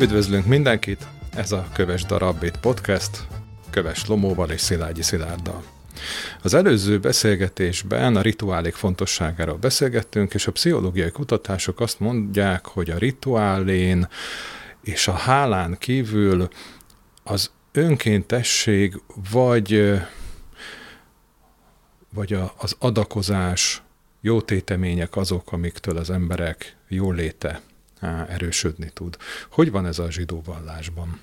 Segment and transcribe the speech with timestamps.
[0.00, 1.06] Üdvözlünk mindenkit!
[1.34, 3.26] Ez a Köves Darabbét Podcast,
[3.70, 5.62] Köves Lomóval és Szilágyi Szilárddal.
[6.42, 12.98] Az előző beszélgetésben a rituálék fontosságáról beszélgettünk, és a pszichológiai kutatások azt mondják, hogy a
[12.98, 14.08] rituálén
[14.82, 16.48] és a hálán kívül
[17.24, 20.00] az önkéntesség vagy,
[22.14, 23.82] vagy a, az adakozás,
[24.20, 27.60] jó tétemények azok, amiktől az emberek jóléte
[28.28, 29.16] erősödni tud.
[29.50, 31.20] Hogy van ez a zsidó vallásban?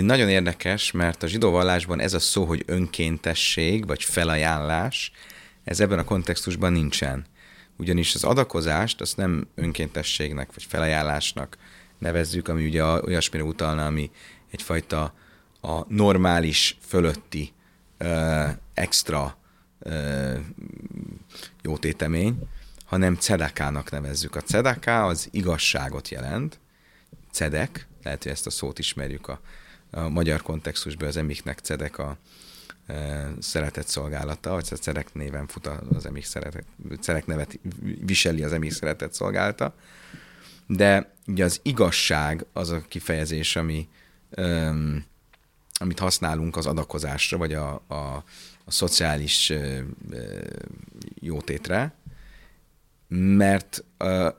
[0.00, 5.12] Nagyon érdekes, mert a zsidó vallásban ez a szó, hogy önkéntesség vagy felajánlás,
[5.64, 7.26] ez ebben a kontextusban nincsen.
[7.76, 11.56] Ugyanis az adakozást azt nem önkéntességnek vagy felajánlásnak
[11.98, 14.10] nevezzük, ami ugye olyasmire utalna, ami
[14.50, 15.14] egyfajta
[15.60, 17.52] a normális fölötti
[17.98, 18.44] ö,
[18.74, 19.36] extra
[19.78, 20.34] ö,
[21.62, 22.38] jótétemény,
[22.90, 24.36] hanem cedekának nevezzük.
[24.36, 26.58] A cedeká az igazságot jelent,
[27.30, 29.40] cedek, lehet, hogy ezt a szót ismerjük a,
[29.90, 32.16] a magyar kontextusban, az emiknek cedek a
[32.86, 36.64] e, szeretett szolgálata, vagy a cedek néven fut az emik szeretet,
[37.00, 37.58] cedek nevet
[38.04, 39.74] viseli az emik szeretett szolgálata,
[40.66, 43.88] de ugye az igazság az a kifejezés, ami,
[44.36, 45.04] um,
[45.72, 48.24] amit használunk az adakozásra, vagy a, a,
[48.64, 49.78] a szociális uh,
[51.20, 51.98] jótétre,
[53.12, 53.84] mert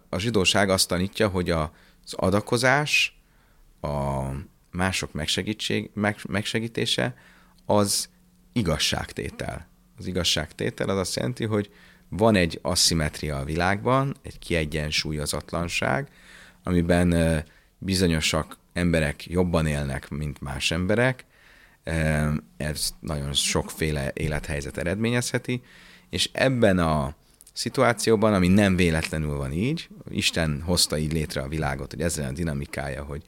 [0.10, 3.20] a zsidóság azt tanítja, hogy a, az adakozás
[3.82, 4.22] a
[4.72, 7.16] mások megsegítség, meg, megsegítése,
[7.66, 8.10] az
[8.54, 9.68] igazságtétel.
[9.98, 11.72] Az igazságtétel az azt jelenti, hogy
[12.10, 16.10] van egy asszimetria a világban, egy kiegyensúlyozatlanság,
[16.64, 17.44] amiben
[17.78, 21.26] bizonyosak emberek jobban élnek, mint más emberek,
[22.58, 25.62] ez nagyon sokféle élethelyzet eredményezheti,
[26.10, 27.16] és ebben a
[27.54, 32.32] szituációban, ami nem véletlenül van így, Isten hozta így létre a világot, hogy ezzel a
[32.32, 33.24] dinamikája, hogy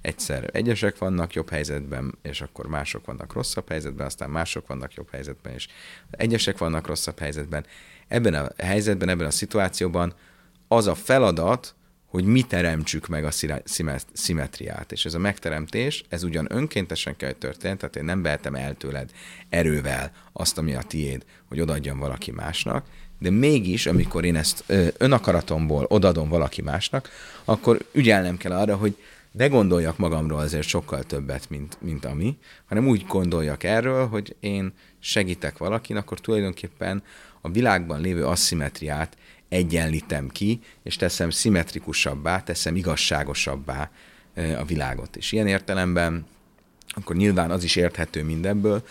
[0.00, 5.10] egyszer egyesek vannak jobb helyzetben, és akkor mások vannak rosszabb helyzetben, aztán mások vannak jobb
[5.10, 5.68] helyzetben, és
[6.10, 7.66] egyesek vannak rosszabb helyzetben.
[8.08, 10.14] Ebben a helyzetben, ebben a szituációban
[10.68, 11.74] az a feladat,
[12.06, 13.30] hogy mi teremtsük meg a
[14.12, 14.92] szimetriát.
[14.92, 18.74] És ez a megteremtés, ez ugyan önkéntesen kell, hogy történjen, tehát én nem vehetem el
[18.74, 19.10] tőled
[19.48, 22.86] erővel azt, ami a tiéd, hogy odaadjam valaki másnak,
[23.22, 24.64] de mégis, amikor én ezt
[24.96, 27.08] önakaratomból odadom valaki másnak,
[27.44, 28.96] akkor ügyelnem kell arra, hogy
[29.32, 34.72] ne gondoljak magamról azért sokkal többet, mint, mint ami, hanem úgy gondoljak erről, hogy én
[34.98, 37.02] segítek valakin, akkor tulajdonképpen
[37.40, 39.16] a világban lévő asszimetriát
[39.48, 43.90] egyenlítem ki, és teszem szimmetrikusabbá, teszem igazságosabbá
[44.58, 45.16] a világot.
[45.16, 46.26] És ilyen értelemben
[46.94, 48.84] akkor nyilván az is érthető mindebből,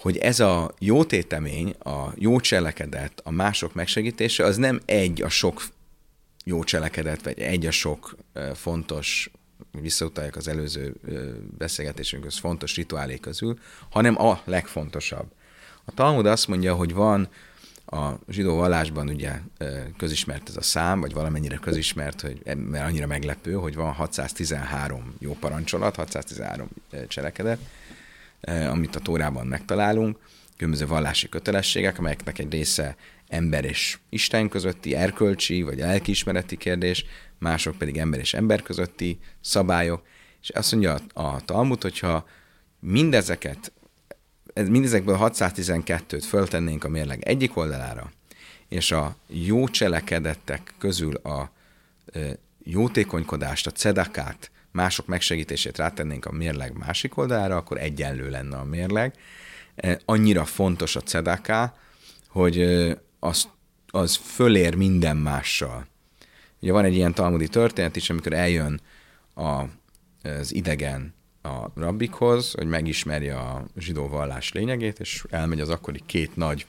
[0.00, 5.28] hogy ez a jó tétemény, a jó cselekedet, a mások megsegítése, az nem egy a
[5.28, 5.62] sok
[6.44, 8.16] jó cselekedet, vagy egy a sok
[8.54, 9.30] fontos,
[9.80, 10.94] visszautaljak az előző
[11.58, 13.58] beszélgetésünkhöz, fontos rituálé közül,
[13.90, 15.26] hanem a legfontosabb.
[15.84, 17.28] A Talmud azt mondja, hogy van
[17.86, 19.38] a zsidó vallásban ugye
[19.96, 25.36] közismert ez a szám, vagy valamennyire közismert, hogy, mert annyira meglepő, hogy van 613 jó
[25.40, 26.68] parancsolat, 613
[27.08, 27.58] cselekedet,
[28.70, 30.18] amit a Tórában megtalálunk,
[30.56, 32.96] különböző vallási kötelességek, amelyeknek egy része
[33.28, 37.04] ember és Isten közötti erkölcsi vagy lelkiismereti kérdés,
[37.38, 40.02] mások pedig ember és ember közötti szabályok,
[40.42, 42.26] és azt mondja a, a Talmud, hogyha
[42.80, 43.72] mindezeket,
[44.54, 48.10] mindezekből 612-t föltennénk a mérleg egyik oldalára,
[48.68, 51.50] és a jó cselekedettek közül a
[52.12, 58.64] e, jótékonykodást, a cedakát, mások megsegítését rátennénk a mérleg másik oldalára, akkor egyenlő lenne a
[58.64, 59.14] mérleg.
[59.74, 61.74] E, annyira fontos a cedaká,
[62.28, 62.60] hogy
[63.18, 63.48] az,
[63.86, 65.86] az fölér minden mással.
[66.60, 68.80] Ugye van egy ilyen talmudi történet is, amikor eljön
[69.34, 69.62] a,
[70.22, 76.36] az idegen a rabbikhoz, hogy megismerje a zsidó vallás lényegét, és elmegy az akkori két
[76.36, 76.66] nagy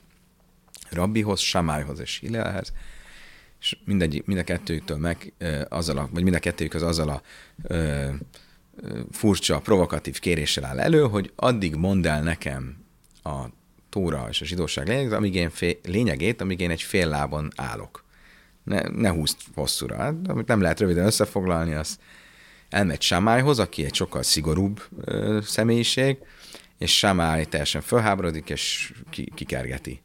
[0.90, 2.74] rabbihoz, Samályhoz és Hillelhez,
[3.62, 5.34] és mindegy, mind a kettőjüktől meg
[5.70, 7.22] azzal a, vagy mind a kettőjük az azzal a
[7.64, 8.08] ö,
[9.12, 12.86] furcsa, provokatív kéréssel áll elő, hogy addig mondd el nekem
[13.24, 13.46] a
[13.90, 18.04] Tóra és a zsidóság lényegét, amíg én, fél, lényegét, amíg én egy fél lábon állok.
[18.64, 19.96] Ne, ne húzd hosszúra.
[19.96, 22.00] Hát, amit nem lehet röviden összefoglalni, az
[22.70, 26.18] elmegy Samályhoz, aki egy sokkal szigorúbb ö, személyiség,
[26.78, 30.02] és Samály teljesen fölháborodik, és ki, kikergeti.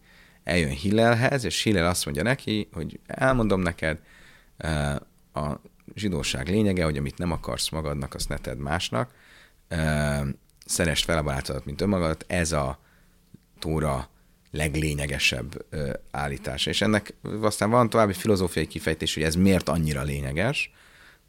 [0.46, 3.98] Eljön Hillelhez, és Hillel azt mondja neki, hogy elmondom neked,
[5.32, 5.60] a
[5.94, 9.10] zsidóság lényege, hogy amit nem akarsz magadnak, azt ne tedd másnak.
[10.66, 12.24] Szerest fel a barátodat, mint önmagadat.
[12.28, 12.78] Ez a
[13.58, 14.08] Tóra
[14.50, 15.64] leglényegesebb
[16.10, 16.70] állítása.
[16.70, 20.70] És ennek aztán van további filozófiai kifejtés, hogy ez miért annyira lényeges,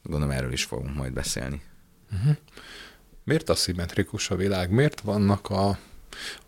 [0.07, 1.61] Gondolom erről is fogunk majd beszélni.
[2.13, 2.35] Uh-huh.
[3.23, 4.71] Miért aszimmetrikus a világ?
[4.71, 5.77] Miért vannak a,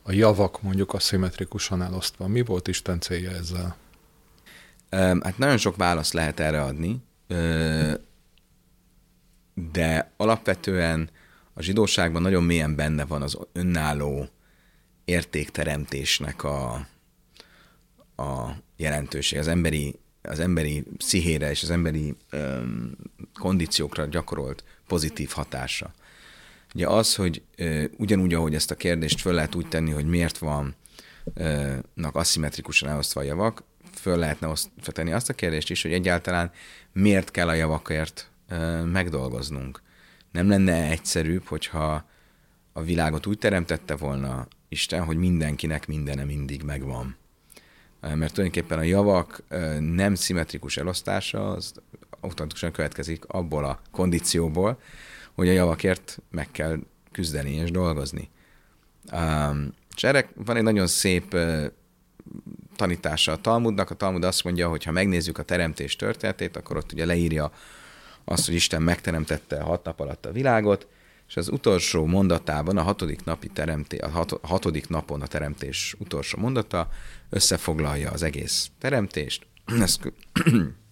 [0.04, 2.28] a javak mondjuk aszimmetrikusan elosztva?
[2.28, 3.78] Mi volt Isten célja ezzel?
[5.22, 7.04] Hát nagyon sok választ lehet erre adni,
[9.54, 11.10] de alapvetően
[11.54, 14.30] a zsidóságban nagyon mélyen benne van az önálló
[15.06, 16.74] értékteremtésnek a,
[18.16, 22.98] a jelentőség, az emberi, az emberi pszihére és az emberi öm,
[23.40, 25.94] kondíciókra gyakorolt pozitív hatása.
[26.74, 27.42] Ugye az, hogy
[27.98, 30.76] ugyanúgy, ahogy ezt a kérdést föl lehet úgy tenni, hogy miért van
[31.34, 31.76] ö,
[32.12, 33.64] aszimmetrikusan elosztva a javak,
[33.94, 36.52] föl lehetne oszt, tenni azt a kérdést is, hogy egyáltalán
[36.94, 38.32] miért kell a javakért
[38.86, 39.82] megdolgoznunk.
[40.32, 42.06] Nem lenne egyszerűbb, hogyha
[42.74, 47.16] a világot úgy teremtette volna Isten, hogy mindenkinek mindene mindig megvan.
[48.02, 49.44] Mert tulajdonképpen a javak
[49.80, 51.74] nem szimmetrikus elosztása az
[52.20, 54.80] automatikusan következik abból a kondícióból,
[55.40, 56.80] hogy a javakért meg kell
[57.12, 58.30] küzdeni és dolgozni.
[59.96, 61.36] És erre van egy nagyon szép
[62.76, 63.90] tanítása a Talmudnak.
[63.90, 67.52] A Talmud azt mondja, hogy ha megnézzük a teremtés történetét, akkor ott ugye leírja
[68.24, 70.88] azt, hogy Isten megteremtette hat nap alatt a világot,
[71.28, 76.40] és az utolsó mondatában, a hatodik, napi teremté, a hat, hatodik napon a teremtés utolsó
[76.40, 76.90] mondata
[77.30, 79.46] összefoglalja az egész teremtést,
[79.82, 80.14] ezt,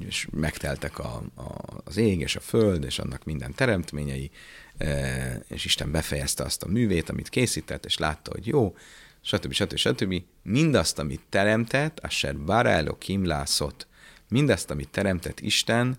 [0.00, 4.30] és megteltek a, a, az ég és a föld, és annak minden teremtményei,
[4.78, 8.76] e, és Isten befejezte azt a művét, amit készített, és látta, hogy jó,
[9.20, 9.52] stb.
[9.52, 9.76] stb.
[9.76, 10.22] stb.
[10.42, 13.86] Mindazt, amit teremtett, Asher Barelo Kim lászott,
[14.28, 15.98] mindazt, amit teremtett Isten,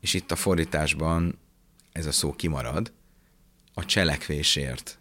[0.00, 1.38] és itt a fordításban
[1.92, 2.92] ez a szó kimarad,
[3.74, 4.98] a cselekvésért.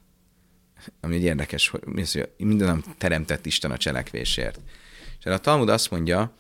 [1.00, 1.82] Ami egy érdekes, hogy
[2.38, 4.60] minden teremtett Isten a cselekvésért.
[5.20, 6.34] És a Talmud azt mondja,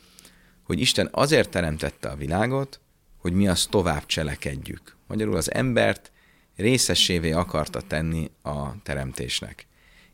[0.63, 2.79] hogy Isten azért teremtette a világot,
[3.17, 4.95] hogy mi azt tovább cselekedjük.
[5.07, 6.11] Magyarul az embert
[6.55, 9.67] részessévé akarta tenni a teremtésnek.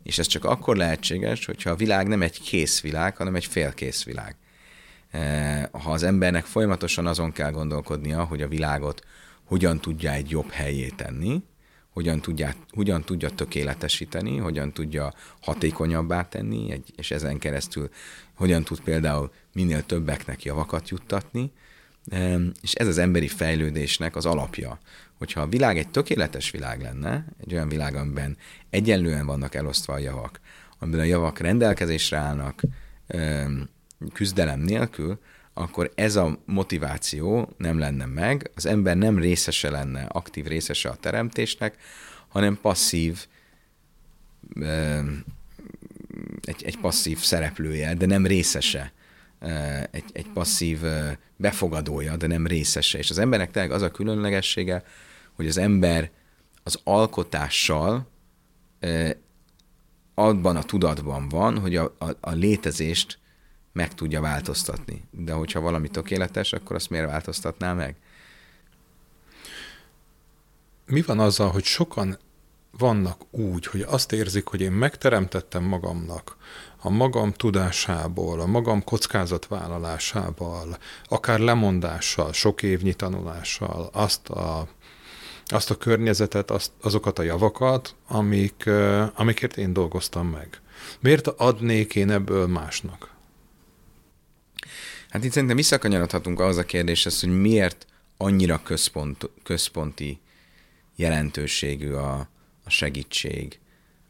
[0.03, 4.03] És ez csak akkor lehetséges, hogyha a világ nem egy kész világ, hanem egy félkész
[4.03, 4.35] világ.
[5.11, 9.05] Eh, ha az embernek folyamatosan azon kell gondolkodnia, hogy a világot
[9.43, 11.43] hogyan tudja egy jobb helyé tenni,
[11.89, 17.89] hogyan tudja, hogyan tudja tökéletesíteni, hogyan tudja hatékonyabbá tenni, és ezen keresztül
[18.33, 21.51] hogyan tud például minél többeknek javakat juttatni,
[22.61, 24.79] és ez az emberi fejlődésnek az alapja.
[25.17, 28.37] Hogyha a világ egy tökéletes világ lenne, egy olyan világ, amiben
[28.69, 30.39] egyenlően vannak elosztva a javak,
[30.79, 32.61] amiben a javak rendelkezésre állnak
[34.13, 35.19] küzdelem nélkül,
[35.53, 40.95] akkor ez a motiváció nem lenne meg, az ember nem részese lenne, aktív részese a
[40.95, 41.77] teremtésnek,
[42.27, 43.27] hanem passzív,
[46.41, 48.91] egy, egy passzív szereplője, de nem részese,
[49.91, 50.79] egy, egy passzív
[51.35, 52.97] befogadója, de nem részese.
[52.97, 54.83] És az embernek tényleg az a különlegessége,
[55.33, 56.11] hogy az ember
[56.63, 58.07] az alkotással
[60.13, 63.19] abban a tudatban van, hogy a, a, a létezést
[63.73, 65.03] meg tudja változtatni.
[65.11, 67.95] De hogyha valami tökéletes, akkor azt miért változtatná meg?
[70.85, 72.17] Mi van azzal, hogy sokan
[72.77, 76.37] vannak úgy, hogy azt érzik, hogy én megteremtettem magamnak
[76.81, 84.67] a magam tudásából, a magam kockázatvállalásával, akár lemondással, sok évnyi tanulással azt a,
[85.45, 88.69] azt a környezetet, azt, azokat a javakat, amik,
[89.13, 90.61] amikért én dolgoztam meg.
[90.99, 93.15] Miért adnék én ebből másnak?
[95.09, 97.85] Hát itt szerintem visszakanyarodhatunk ahhoz a kérdéshez, hogy miért
[98.17, 100.19] annyira központ, központi
[100.95, 102.29] jelentőségű a,
[102.67, 103.59] a segítség,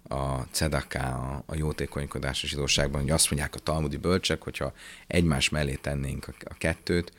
[0.07, 4.73] a cedaká, a, jótékonykodás a zsidóságban, hogy azt mondják a talmudi bölcsek, hogyha
[5.07, 7.11] egymás mellé tennénk a, kettőt,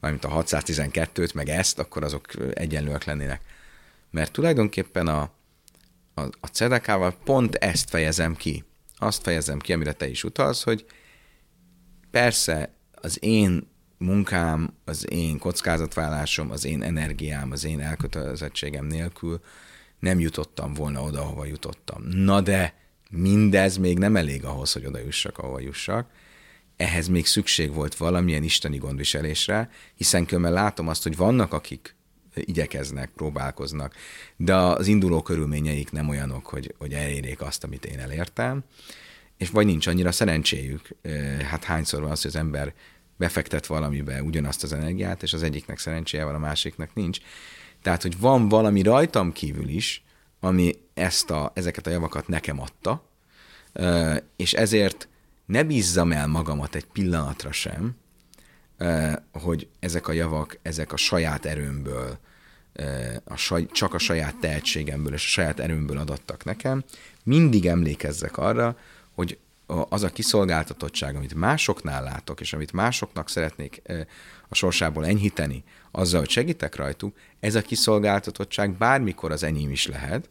[0.00, 3.40] valamint a 612-t, meg ezt, akkor azok egyenlőek lennének.
[4.10, 5.20] Mert tulajdonképpen a,
[6.14, 8.64] a, a cedakával pont ezt fejezem ki.
[8.96, 10.86] Azt fejezem ki, amire te is utalsz, hogy
[12.10, 19.40] persze az én munkám, az én kockázatvállalásom, az én energiám, az én elkötelezettségem nélkül
[20.02, 22.02] nem jutottam volna oda, ahova jutottam.
[22.02, 22.74] Na de
[23.10, 26.10] mindez még nem elég ahhoz, hogy oda jussak, ahova jussak.
[26.76, 31.94] Ehhez még szükség volt valamilyen isteni gondviselésre, hiszen különben látom azt, hogy vannak, akik
[32.34, 33.94] igyekeznek, próbálkoznak,
[34.36, 38.64] de az induló körülményeik nem olyanok, hogy, hogy elérjék azt, amit én elértem,
[39.36, 40.88] és vagy nincs annyira szerencséjük.
[41.48, 42.74] Hát hányszor van az, hogy az ember
[43.16, 47.18] befektet valamibe ugyanazt az energiát, és az egyiknek szerencséje van, a másiknak nincs.
[47.82, 50.04] Tehát, hogy van valami rajtam kívül is,
[50.40, 53.04] ami ezt a, ezeket a javakat nekem adta,
[54.36, 55.08] és ezért
[55.46, 57.96] ne bízzam el magamat egy pillanatra sem
[59.32, 62.18] hogy ezek a javak, ezek a saját erőmből,
[63.24, 66.84] a saj, csak a saját tehetségemből és a saját erőmből adattak nekem,
[67.22, 68.76] mindig emlékezzek arra,
[69.14, 69.38] hogy
[69.88, 73.82] az a kiszolgáltatottság, amit másoknál látok, és amit másoknak szeretnék
[74.48, 80.30] a sorsából enyhíteni, azzal, hogy segítek rajtuk, ez a kiszolgáltatottság bármikor az enyém is lehet.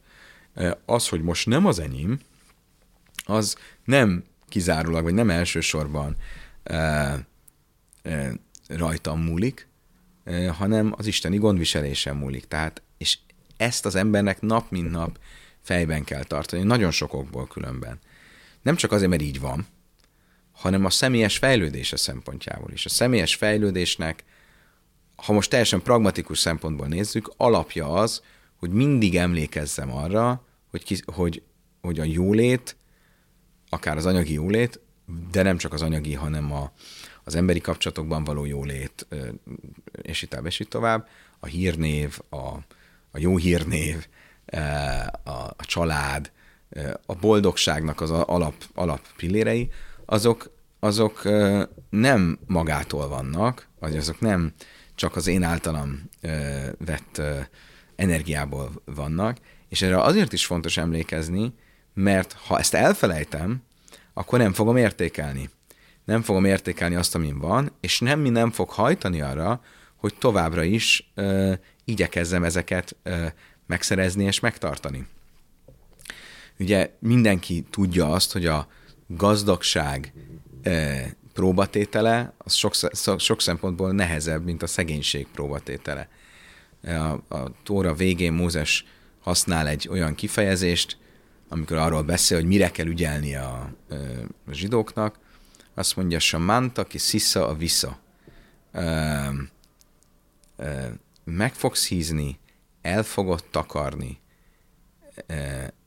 [0.86, 2.20] Az, hogy most nem az enyém,
[3.26, 6.16] az nem kizárólag, vagy nem elsősorban
[8.68, 9.68] rajtam múlik,
[10.58, 12.48] hanem az isteni gondviselésen múlik.
[12.48, 13.18] Tehát, és
[13.58, 15.20] ezt az embernek nap mint nap
[15.62, 18.00] fejben kell tartani, nagyon sokokból különben.
[18.62, 19.68] Nem csak azért, mert így van,
[20.52, 22.86] hanem a személyes fejlődése szempontjából is.
[22.86, 24.24] A személyes fejlődésnek,
[25.22, 28.22] ha most teljesen pragmatikus szempontból nézzük, alapja az,
[28.60, 31.44] hogy mindig emlékezzem arra, hogy, ki, hogy,
[31.82, 32.76] hogy a jólét,
[33.70, 34.80] akár az anyagi jólét,
[35.32, 36.72] de nem csak az anyagi, hanem a,
[37.24, 39.08] az emberi kapcsolatokban való jólét,
[40.02, 41.08] és itt és itt tovább,
[41.40, 42.46] a hírnév, a,
[43.12, 44.08] a jó hírnév,
[45.24, 46.32] a, a család,
[47.06, 49.70] a boldogságnak az alap, alap pillérei,
[50.06, 51.24] azok, azok
[51.90, 54.54] nem magától vannak, vagy azok nem
[55.02, 56.10] csak az én általam
[56.78, 57.22] vett
[57.96, 59.38] energiából vannak,
[59.70, 61.54] és erre azért is fontos emlékezni,
[61.94, 63.64] mert ha ezt elfelejtem,
[64.14, 65.50] akkor nem fogom értékelni.
[66.04, 69.62] Nem fogom értékelni azt, amin van, és nem mi nem fog hajtani arra,
[69.96, 71.54] hogy továbbra is ö,
[71.86, 73.26] igyekezzem ezeket ö,
[73.68, 75.08] megszerezni és megtartani.
[76.60, 78.68] Ugye mindenki tudja azt, hogy a
[79.08, 80.14] gazdagság
[81.42, 82.74] próbatétele az sok,
[83.18, 86.08] sok szempontból nehezebb, mint a szegénység próbatétele.
[86.84, 88.86] A, a Tóra végén Mózes
[89.22, 90.98] használ egy olyan kifejezést,
[91.50, 93.74] amikor arról beszél, hogy mire kell ügyelni a,
[94.48, 95.20] a zsidóknak,
[95.74, 98.00] azt mondja, Samanta ki szisza a vissza.
[101.24, 102.40] Meg fogsz hízni,
[102.82, 104.20] el fogod takarni,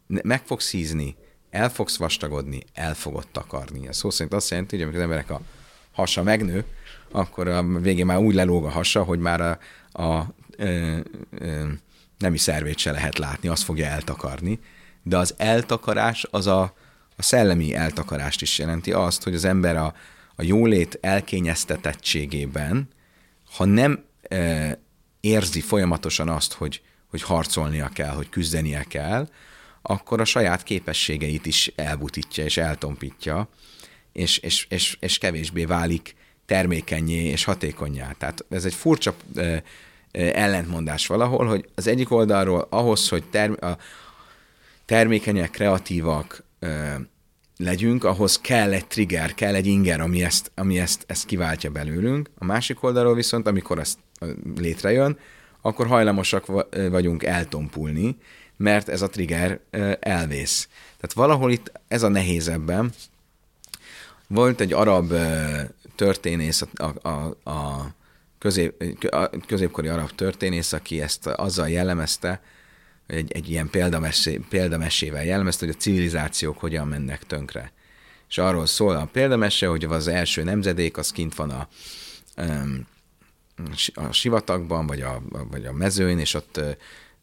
[0.06, 1.16] meg fogsz hízni,
[1.54, 3.88] el fogsz vastagodni, el fogod takarni.
[3.88, 5.40] Ez szó szerint azt jelenti, hogy amikor az emberek a
[5.92, 6.64] hasa megnő,
[7.10, 9.58] akkor a végén már úgy lelóg a hasa, hogy már a,
[9.92, 10.26] a, a, a
[12.18, 14.58] nemi szervét se lehet látni, azt fogja eltakarni.
[15.02, 16.74] De az eltakarás az a,
[17.16, 19.94] a szellemi eltakarást is jelenti azt, hogy az ember a,
[20.36, 22.88] a jólét elkényeztetettségében,
[23.56, 24.78] ha nem e,
[25.20, 29.28] érzi folyamatosan azt, hogy, hogy harcolnia kell, hogy küzdenie kell,
[29.86, 33.48] akkor a saját képességeit is elbutítja és eltompítja,
[34.12, 36.14] és, és, és, és kevésbé válik
[36.46, 38.12] termékenyé és hatékonyá.
[38.18, 39.62] Tehát ez egy furcsa e, e,
[40.12, 43.76] ellentmondás valahol, hogy az egyik oldalról ahhoz, hogy term, a
[44.84, 47.00] termékenyek, kreatívak e,
[47.56, 52.30] legyünk, ahhoz kell egy trigger, kell egy inger, ami ezt, ami ezt, ezt kiváltja belőlünk.
[52.38, 53.94] A másik oldalról viszont, amikor ez
[54.56, 55.18] létrejön,
[55.60, 56.44] akkor hajlamosak
[56.90, 58.16] vagyunk eltompulni,
[58.56, 59.60] mert ez a trigger
[60.00, 60.68] elvész.
[60.96, 62.92] Tehát valahol itt ez a nehéz ebben.
[64.26, 65.12] Volt egy arab
[65.94, 67.86] történész, a, a, a,
[68.38, 68.98] közép,
[69.46, 72.40] középkori arab történész, aki ezt azzal jellemezte,
[73.06, 77.72] egy, egy ilyen példamessé, példamesével jellemezte, hogy a civilizációk hogyan mennek tönkre.
[78.28, 81.68] És arról szól a példamesse, hogy az első nemzedék, az kint van a,
[83.94, 86.60] a sivatagban, vagy a, vagy a mezőn, és ott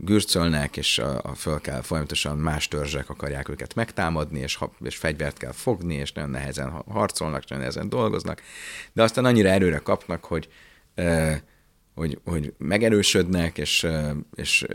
[0.03, 5.37] gürcölnek, és a, a föl kell folyamatosan más törzsek akarják őket megtámadni, és, és fegyvert
[5.37, 8.41] kell fogni, és nagyon nehezen harcolnak, nagyon nehezen dolgoznak,
[8.93, 10.49] de aztán annyira erőre kapnak, hogy
[11.95, 13.87] hogy, hogy megerősödnek, és,
[14.35, 14.65] és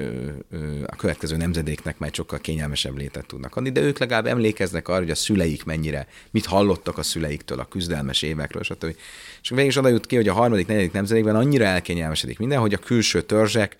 [0.86, 5.10] a következő nemzedéknek már sokkal kényelmesebb létet tudnak adni, de ők legalább emlékeznek arra, hogy
[5.10, 8.96] a szüleik mennyire, mit hallottak a szüleiktől, a küzdelmes évekről, stb.
[9.42, 12.74] És végig is oda jut ki, hogy a harmadik, negyedik nemzedékben annyira elkényelmesedik minden, hogy
[12.74, 13.76] a külső törzsek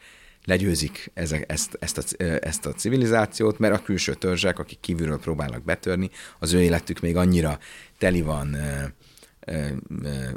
[0.47, 5.65] legyőzik ezek, ezt, ezt, a, ezt a civilizációt, mert a külső törzsek, akik kívülről próbálnak
[5.65, 7.59] betörni, az ő életük még annyira
[7.99, 8.57] teli van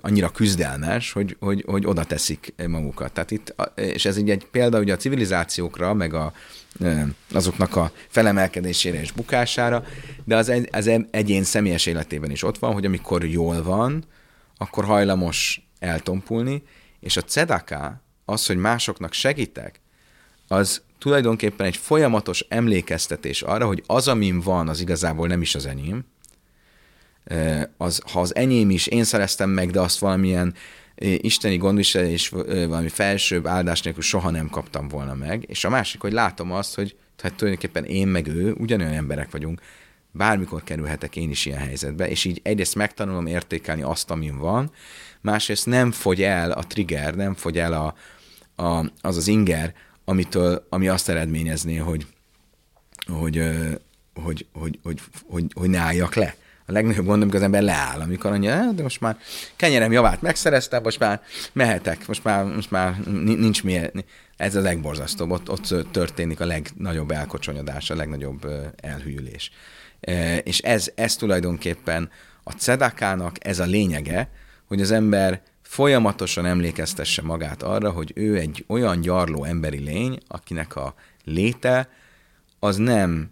[0.01, 3.13] annyira küzdelmes, hogy, hogy, hogy oda teszik magukat.
[3.13, 6.33] Tehát itt, és ez így egy példa ugye a civilizációkra, meg a,
[7.31, 9.83] azoknak a felemelkedésére és bukására,
[10.23, 14.05] de az, az egyén személyes életében is ott van, hogy amikor jól van,
[14.57, 16.63] akkor hajlamos eltompulni,
[16.99, 19.81] és a cedaká, az, hogy másoknak segítek,
[20.49, 25.65] az tulajdonképpen egy folyamatos emlékeztetés arra, hogy az, amin van, az igazából nem is az
[25.65, 26.05] enyém,
[27.77, 30.53] az, ha az enyém is, én szereztem meg, de azt valamilyen
[30.99, 35.45] isteni gondviselés, valami felsőbb áldás nélkül soha nem kaptam volna meg.
[35.47, 39.61] És a másik, hogy látom azt, hogy tehát tulajdonképpen én meg ő ugyanolyan emberek vagyunk,
[40.11, 44.71] bármikor kerülhetek én is ilyen helyzetbe, és így egyrészt megtanulom értékelni azt, amin van,
[45.21, 47.95] másrészt nem fogy el a trigger, nem fogy el a,
[48.63, 49.73] a, az az inger,
[50.09, 52.05] amitől, ami azt eredményezné, hogy,
[53.07, 53.41] hogy,
[54.13, 56.35] hogy, hogy, hogy, hogy, hogy ne álljak le.
[56.65, 59.17] A legnagyobb gond, amikor az ember leáll, amikor mondja, de most már
[59.55, 61.21] kenyerem javát megszereztem, most már
[61.53, 63.93] mehetek, most már, most már nincs miért.
[64.37, 69.51] Ez a legborzasztóbb, ott, ott történik a legnagyobb elkocsonyodás, a legnagyobb elhűlés.
[70.43, 72.09] És ez, ez tulajdonképpen
[72.43, 74.29] a cedakának ez a lényege,
[74.67, 80.75] hogy az ember folyamatosan emlékeztesse magát arra, hogy ő egy olyan gyarló emberi lény, akinek
[80.75, 81.89] a léte
[82.59, 83.31] az nem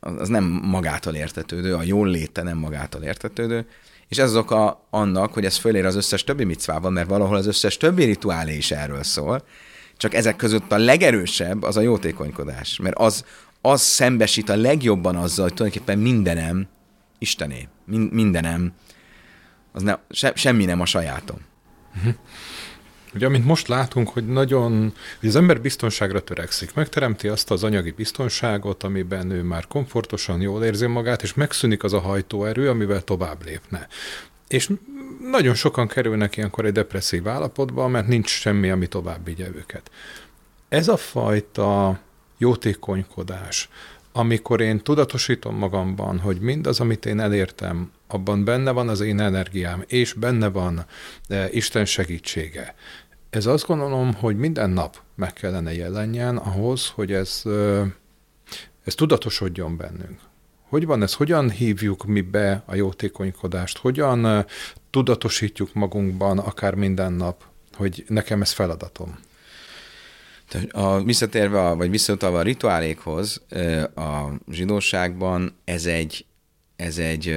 [0.00, 3.66] az nem magától értetődő, a jól léte nem magától értetődő,
[4.08, 7.46] és ez az oka annak, hogy ez fölér az összes többi micvával, mert valahol az
[7.46, 9.44] összes többi rituálé is erről szól,
[9.96, 13.24] csak ezek között a legerősebb az a jótékonykodás, mert az,
[13.60, 16.68] az szembesít a legjobban azzal, hogy tulajdonképpen mindenem
[17.18, 17.68] Istené,
[18.10, 18.72] mindenem,
[19.74, 21.36] az ne, se, semmi nem a sajátom.
[21.96, 22.14] Uh-huh.
[23.14, 27.90] Ugye, amint most látunk, hogy nagyon, hogy az ember biztonságra törekszik, megteremti azt az anyagi
[27.90, 33.44] biztonságot, amiben ő már komfortosan jól érzi magát, és megszűnik az a hajtóerő, amivel tovább
[33.44, 33.88] lépne.
[34.48, 34.70] És
[35.30, 39.90] nagyon sokan kerülnek ilyenkor egy depresszív állapotba, mert nincs semmi, ami tovább vigye őket.
[40.68, 42.00] Ez a fajta
[42.38, 43.68] jótékonykodás,
[44.16, 49.84] amikor én tudatosítom magamban, hogy mindaz, amit én elértem, abban benne van az én energiám,
[49.86, 50.86] és benne van
[51.28, 52.74] e, Isten segítsége.
[53.30, 57.86] Ez azt gondolom, hogy minden nap meg kellene jelenjen ahhoz, hogy ez, e,
[58.84, 60.20] ez tudatosodjon bennünk.
[60.68, 61.14] Hogy van ez?
[61.14, 63.78] Hogyan hívjuk mi be a jótékonykodást?
[63.78, 64.46] Hogyan e,
[64.90, 69.18] tudatosítjuk magunkban akár minden nap, hogy nekem ez feladatom?
[70.70, 73.42] A, visszatérve, a, vagy visszautalva a rituálékhoz,
[73.94, 76.26] a zsidóságban ez egy,
[76.76, 77.36] ez egy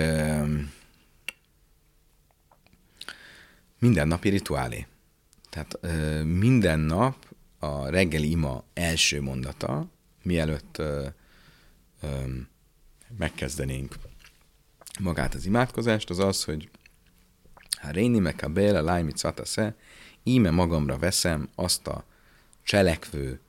[3.79, 4.85] mindennapi rituálé.
[5.49, 5.79] Tehát
[6.23, 7.15] minden nap
[7.59, 9.87] a reggeli ima első mondata,
[10.23, 10.81] mielőtt
[13.17, 13.95] megkezdenénk
[14.99, 16.69] magát az imádkozást, az az, hogy
[17.81, 18.35] ha réni meg
[19.39, 19.75] a se,
[20.23, 22.05] íme magamra veszem azt a
[22.67, 23.39] cselekvő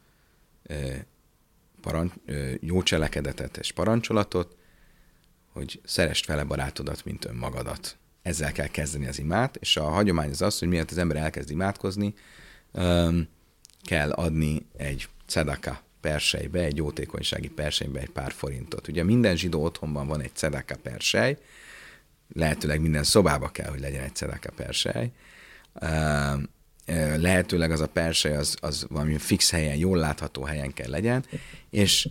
[1.81, 2.13] parancs,
[2.61, 4.57] jó cselekedetet és parancsolatot,
[5.53, 7.97] hogy szerest vele barátodat, mint önmagadat.
[8.23, 11.51] Ezzel kell kezdeni az imát, és a hagyomány az az, hogy miért az ember elkezd
[11.51, 12.15] imádkozni,
[13.83, 18.89] kell adni egy cedaka persejbe, egy jótékonysági persejbe egy pár forintot.
[18.89, 21.39] Ugye minden zsidó otthonban van egy cedaka persej,
[22.33, 25.13] lehetőleg minden szobába kell, hogy legyen egy cedaka persej,
[27.17, 31.25] lehetőleg az a persely az, az valami fix helyen, jól látható helyen kell legyen,
[31.71, 32.09] és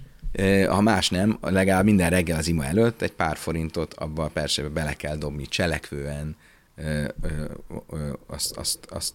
[0.68, 4.70] ha más nem, legalább minden reggel az ima előtt egy pár forintot abba a persejbe
[4.72, 6.36] bele kell dobni cselekvően,
[8.28, 9.14] azt, azt, azt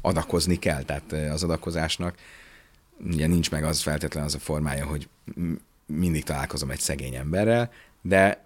[0.00, 2.14] adakozni kell, tehát az adakozásnak.
[3.06, 5.08] Ugye nincs meg az feltétlenül az a formája, hogy
[5.86, 7.70] mindig találkozom egy szegény emberrel,
[8.02, 8.44] de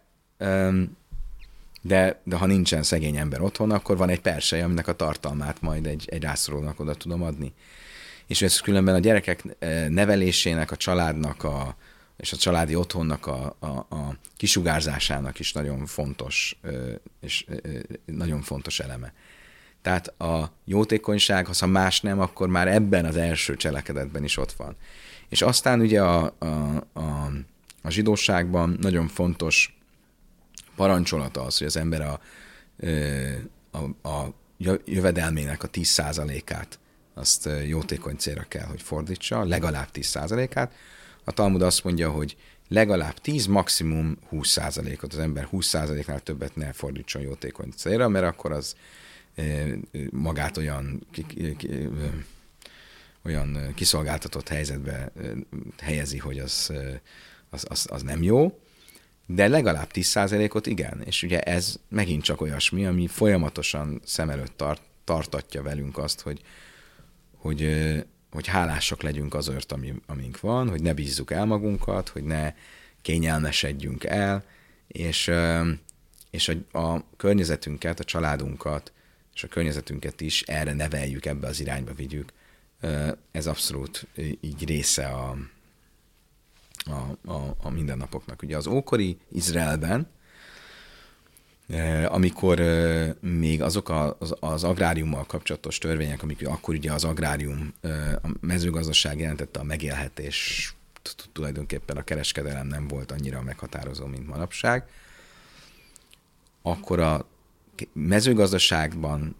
[1.86, 5.86] de, de ha nincsen szegény ember otthon, akkor van egy persely, aminek a tartalmát majd
[5.86, 7.52] egy, egy rászorulónak oda tudom adni.
[8.26, 11.76] És ez különben a gyerekek eh, nevelésének, a családnak, a,
[12.16, 16.72] és a családi otthonnak a, a, a kisugárzásának is nagyon fontos, eh,
[17.20, 19.12] és eh, nagyon fontos eleme.
[19.82, 24.76] Tehát a jótékonyság, ha más nem, akkor már ebben az első cselekedetben is ott van.
[25.28, 26.46] És aztán ugye a, a,
[26.92, 27.30] a,
[27.82, 29.74] a zsidóságban nagyon fontos
[30.76, 32.20] parancsolata az, hogy az ember a,
[33.70, 34.34] a, a
[34.84, 36.78] jövedelmének a 10%-át
[37.14, 40.72] azt jótékony célra kell, hogy fordítsa, legalább 10%-át.
[41.24, 42.36] A Talmud azt mondja, hogy
[42.68, 48.74] legalább 10, maximum 20%-ot az ember 20%-nál többet ne fordítson jótékony célra, mert akkor az
[50.10, 51.06] magát olyan,
[53.24, 55.12] olyan kiszolgáltatott helyzetbe
[55.80, 56.72] helyezi, hogy az,
[57.50, 58.58] az, az, az nem jó
[59.26, 61.02] de legalább 10%-ot igen.
[61.04, 66.40] És ugye ez megint csak olyasmi, ami folyamatosan szem előtt tart, tartatja velünk azt, hogy,
[67.36, 67.68] hogy,
[68.30, 72.54] hogy hálásak legyünk azért, ami, amink van, hogy ne bízzuk el magunkat, hogy ne
[73.02, 74.44] kényelmesedjünk el,
[74.86, 75.30] és,
[76.30, 78.92] és a, a környezetünket, a családunkat,
[79.34, 82.32] és a környezetünket is erre neveljük, ebbe az irányba vigyük.
[83.32, 84.06] Ez abszolút
[84.40, 85.36] így része a,
[86.84, 88.42] a, a, a mindennapoknak.
[88.42, 90.08] Ugye az ókori Izraelben,
[91.68, 97.74] e, amikor e, még azok az, az agráriummal kapcsolatos törvények, amik akkor ugye az agrárium,
[97.80, 100.74] e, a mezőgazdaság jelentette a megélhetés
[101.32, 104.88] tulajdonképpen a kereskedelem nem volt annyira meghatározó, mint manapság,
[106.62, 107.26] akkor a
[107.92, 109.36] mezőgazdaságban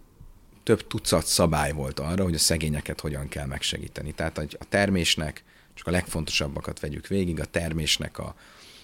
[0.63, 4.13] több tucat szabály volt arra, hogy a szegényeket hogyan kell megsegíteni.
[4.13, 8.35] Tehát a termésnek, csak a legfontosabbakat vegyük végig, a termésnek a,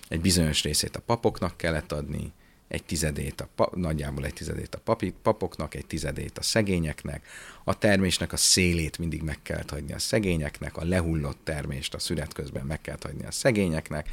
[0.09, 2.33] egy bizonyos részét a papoknak kellett adni,
[2.69, 7.27] egy tizedét, a, pa, nagyjából egy tizedét a papi, papoknak, egy tizedét a szegényeknek,
[7.65, 12.33] a termésnek a szélét mindig meg kellett hagyni a szegényeknek, a lehullott termést a szület
[12.33, 14.09] közben meg kellett hagyni a szegényeknek,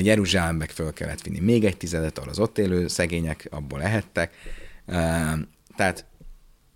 [0.00, 4.34] Jeruzsálembe föl kellett vinni még egy tizedet, ahol az ott élő szegények abból lehettek.
[5.76, 6.04] Tehát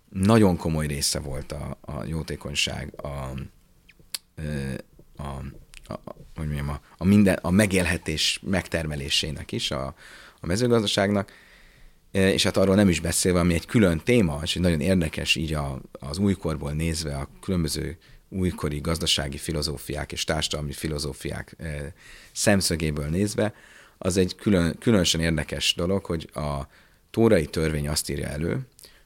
[0.09, 3.33] nagyon komoly része volt a, a jótékonyság a,
[5.19, 5.43] a,
[5.93, 5.99] a,
[6.35, 9.95] hogy mondjam, a, a, minden, a megélhetés megtermelésének is, a,
[10.39, 11.31] a mezőgazdaságnak,
[12.11, 15.81] és hát arról nem is beszélve, ami egy külön téma, és nagyon érdekes így a,
[15.91, 17.97] az újkorból nézve a különböző
[18.29, 21.55] újkori gazdasági filozófiák és társadalmi filozófiák
[22.31, 23.53] szemszögéből nézve,
[23.97, 26.67] az egy külön, különösen érdekes dolog, hogy a
[27.11, 28.59] tórai törvény azt írja elő,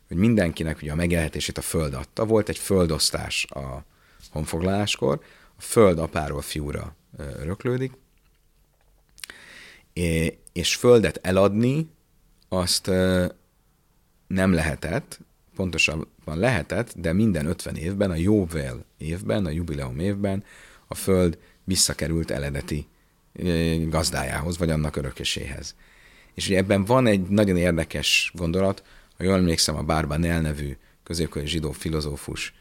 [0.07, 2.25] hogy mindenkinek ugye a megélhetését a föld adta.
[2.25, 3.85] Volt egy földosztás a
[4.31, 5.21] honfoglaláskor,
[5.63, 7.91] föld apáról fiúra öröklődik,
[10.53, 11.89] és földet eladni
[12.49, 12.87] azt
[14.27, 15.19] nem lehetett,
[15.55, 20.43] pontosabban lehetett, de minden 50 évben, a jóvel évben, a jubileum évben
[20.87, 22.87] a föld visszakerült eredeti
[23.89, 25.75] gazdájához, vagy annak örököséhez.
[26.33, 28.83] És ugye ebben van egy nagyon érdekes gondolat,
[29.17, 32.53] ha jól emlékszem, a Barbanel nevű középkori zsidó filozófus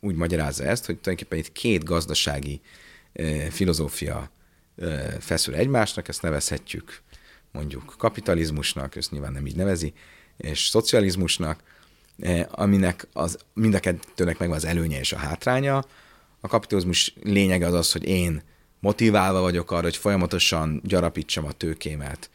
[0.00, 2.60] úgy magyarázza ezt, hogy tulajdonképpen itt két gazdasági
[3.50, 4.30] filozófia
[5.20, 7.02] feszül egymásnak, ezt nevezhetjük
[7.52, 9.92] mondjuk kapitalizmusnak, ezt nyilván nem így nevezi,
[10.36, 11.62] és szocializmusnak,
[12.50, 15.84] aminek az, mind a kettőnek megvan az előnye és a hátránya.
[16.40, 18.42] A kapitalizmus lényege az az, hogy én
[18.80, 22.30] motiválva vagyok arra, hogy folyamatosan gyarapítsam a tőkémet,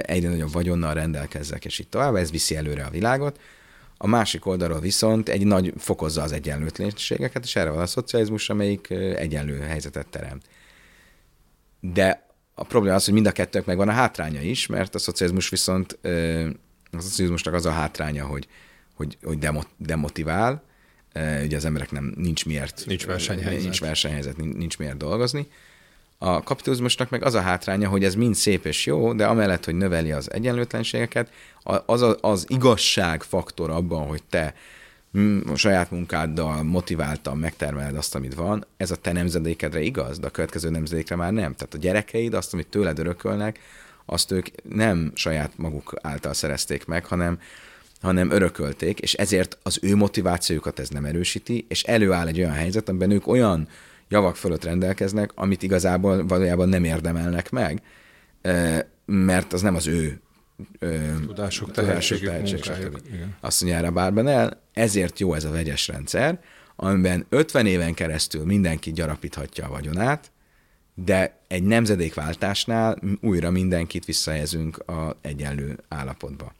[0.00, 3.40] egyre nagyobb vagyonnal rendelkezzek, és így tovább, ez viszi előre a világot.
[4.02, 8.90] A másik oldalról viszont egy nagy fokozza az egyenlőtlenségeket, és erre van a szocializmus, amelyik
[8.90, 10.44] egyenlő helyzetet teremt.
[11.80, 15.48] De a probléma az, hogy mind a kettőnek megvan a hátránya is, mert a szocializmus
[15.48, 15.98] viszont,
[16.90, 18.48] a szocializmusnak az a hátránya, hogy,
[18.94, 20.62] hogy, hogy demotivál,
[21.44, 25.48] ugye az emberek nem, nincs miért, nincs versenyhelyzet, nincs, versenyhelyzet, nincs miért dolgozni,
[26.22, 29.74] a kapitalizmusnak meg az a hátránya, hogy ez mind szép és jó, de amellett, hogy
[29.74, 31.30] növeli az egyenlőtlenségeket,
[31.86, 34.54] az a, az igazság faktor abban, hogy te
[35.52, 40.30] a saját munkáddal motiváltan megtermeled azt, amit van, ez a te nemzedékedre igaz, de a
[40.30, 41.54] következő nemzedékre már nem.
[41.54, 43.58] Tehát a gyerekeid azt, amit tőled örökölnek,
[44.04, 47.38] azt ők nem saját maguk által szerezték meg, hanem
[48.00, 52.88] hanem örökölték, és ezért az ő motivációjukat ez nem erősíti, és előáll egy olyan helyzet,
[52.88, 53.68] amiben ők olyan
[54.10, 57.82] javak fölött rendelkeznek, amit igazából valójában nem érdemelnek meg,
[59.04, 60.20] mert az nem az ő
[61.26, 62.60] tudások, tudások tehetség,
[63.40, 66.40] Azt mondja erre bárban el, ezért jó ez a vegyes rendszer,
[66.76, 70.30] amiben 50 éven keresztül mindenki gyarapíthatja a vagyonát,
[70.94, 76.52] de egy nemzedékváltásnál újra mindenkit visszahelyezünk a egyenlő állapotba.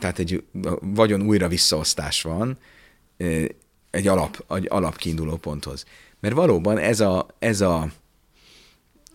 [0.00, 0.44] Tehát egy
[0.80, 2.58] vagyon újra visszaosztás van,
[3.90, 5.84] egy alap, egy alap kiinduló ponthoz.
[6.20, 7.90] Mert valóban ez a, ez a,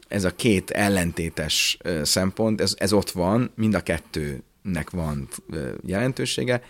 [0.07, 5.27] ez a két ellentétes szempont, ez, ez ott van, mind a kettőnek van
[5.85, 6.63] jelentősége.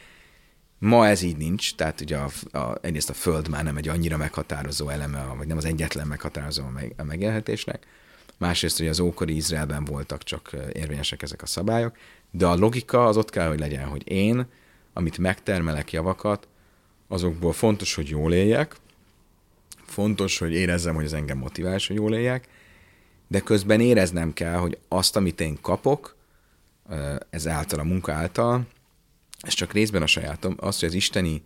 [0.80, 4.18] Ma ez így nincs, tehát ugye a, a, egyrészt a föld már nem egy annyira
[4.18, 7.88] meghatározó eleme, vagy nem az egyetlen meghatározó a, meg, a megélhetésnek,
[8.38, 11.98] másrészt, hogy az ókori Izraelben voltak csak érvényesek ezek a szabályok,
[12.32, 14.48] de a logika az ott kell, hogy legyen, hogy én,
[14.94, 16.48] amit megtermelek javakat,
[17.08, 18.76] azokból fontos, hogy jól éljek,
[19.86, 22.48] fontos, hogy érezzem, hogy ez engem motivál, hogy jól éljek,
[23.28, 26.15] de közben éreznem kell, hogy azt, amit én kapok,
[27.30, 28.68] ez által, a munka által,
[29.39, 31.44] ez csak részben a sajátom, azt, hogy az isteni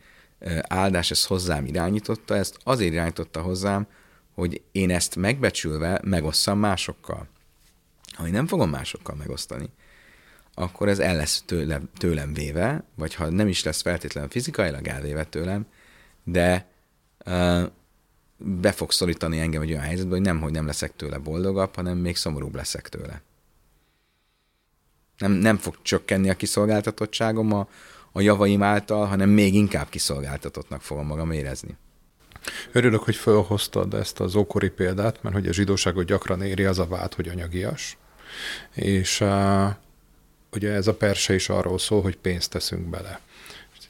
[0.61, 3.87] áldás ezt hozzám irányította, ezt azért irányította hozzám,
[4.33, 7.27] hogy én ezt megbecsülve megosszam másokkal.
[8.11, 9.69] Ha én nem fogom másokkal megosztani,
[10.59, 15.23] akkor ez el lesz tőlem, tőlem véve, vagy ha nem is lesz feltétlenül fizikailag elvéve
[15.23, 15.65] tőlem,
[16.23, 16.65] de
[17.25, 17.63] uh,
[18.37, 21.97] be fog szorítani engem egy olyan helyzetbe, hogy nem, hogy nem leszek tőle boldogabb, hanem
[21.97, 23.21] még szomorúbb leszek tőle.
[25.17, 27.67] Nem, nem fog csökkenni a kiszolgáltatottságom a,
[28.11, 31.77] a javaim által, hanem még inkább kiszolgáltatottnak fogom magam érezni.
[32.71, 36.87] Örülök, hogy felhoztad ezt az ókori példát, mert hogy a zsidóságot gyakran éri az a
[36.87, 37.97] vád, hogy anyagias.
[38.73, 39.23] És
[40.51, 43.19] ugye ez a perse is arról szól, hogy pénzt teszünk bele.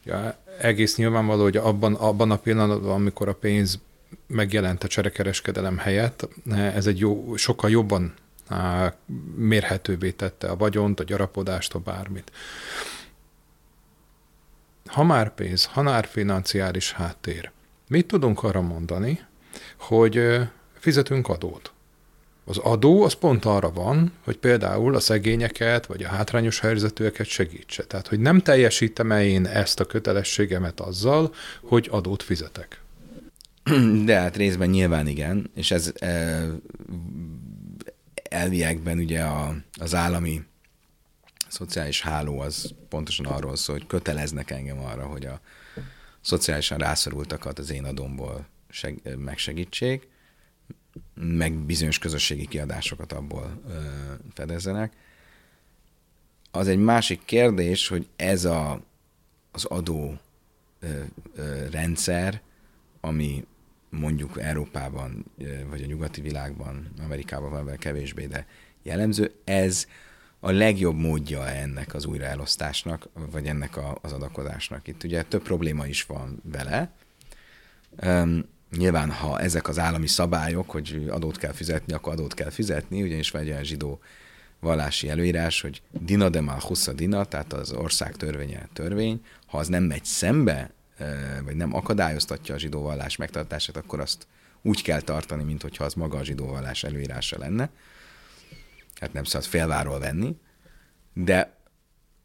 [0.05, 3.79] Ugye egész nyilvánvaló, hogy abban, abban a pillanatban, amikor a pénz
[4.27, 6.27] megjelent a cserekereskedelem helyett.
[6.51, 8.13] Ez egy jó, sokkal jobban
[9.35, 12.31] mérhetővé tette a vagyont, a gyarapodást, a bármit.
[14.85, 17.51] Ha már pénz, ha már financiális háttér,
[17.87, 19.25] mit tudunk arra mondani,
[19.77, 20.39] hogy
[20.73, 21.71] fizetünk adót?
[22.45, 27.83] Az adó az pont arra van, hogy például a szegényeket vagy a hátrányos helyzetűeket segítse.
[27.83, 32.81] Tehát, hogy nem teljesítem-e én ezt a kötelességemet azzal, hogy adót fizetek.
[34.05, 36.45] De hát részben nyilván igen, és ez e,
[38.29, 40.41] elviekben ugye a, az állami
[41.47, 45.39] szociális háló az pontosan arról szól, hogy köteleznek engem arra, hogy a
[46.21, 50.07] szociálisan rászorultakat az én adomból seg- megsegítsék,
[51.13, 53.61] meg bizonyos közösségi kiadásokat abból
[54.33, 54.93] fedezzenek.
[56.51, 58.81] Az egy másik kérdés, hogy ez a,
[59.51, 60.19] az adó
[61.71, 62.41] rendszer,
[63.01, 63.45] ami
[63.89, 65.25] mondjuk Európában,
[65.69, 68.47] vagy a nyugati világban, Amerikában van kevésbé, de
[68.83, 69.87] jellemző, ez
[70.39, 74.87] a legjobb módja ennek az újraelosztásnak, vagy ennek a, az adakozásnak.
[74.87, 76.91] Itt ugye több probléma is van vele.
[78.77, 83.31] Nyilván, ha ezek az állami szabályok, hogy adót kell fizetni, akkor adót kell fizetni, ugyanis
[83.31, 83.99] van egy olyan zsidó
[84.59, 89.67] vallási előírás, hogy dina de mal husza dina, tehát az ország törvénye törvény, ha az
[89.67, 90.71] nem megy szembe
[91.43, 94.27] vagy nem akadályoztatja a zsidó vallás megtartását, akkor azt
[94.61, 97.69] úgy kell tartani, mint hogyha az maga a zsidó vallás előírása lenne.
[98.99, 100.35] Hát nem szabad félváról venni,
[101.13, 101.57] de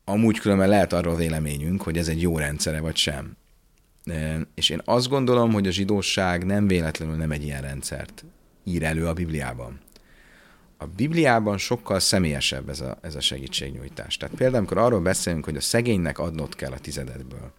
[0.04, 3.36] amúgy különben lehet arról véleményünk, hogy ez egy jó rendszere, vagy sem.
[4.54, 8.24] És én azt gondolom, hogy a zsidóság nem véletlenül nem egy ilyen rendszert
[8.64, 9.80] ír elő a Bibliában.
[10.76, 14.16] A Bibliában sokkal személyesebb ez a, ez a segítségnyújtás.
[14.16, 17.52] Tehát például, amikor arról beszélünk, hogy a szegénynek adnod kell a tizedetből,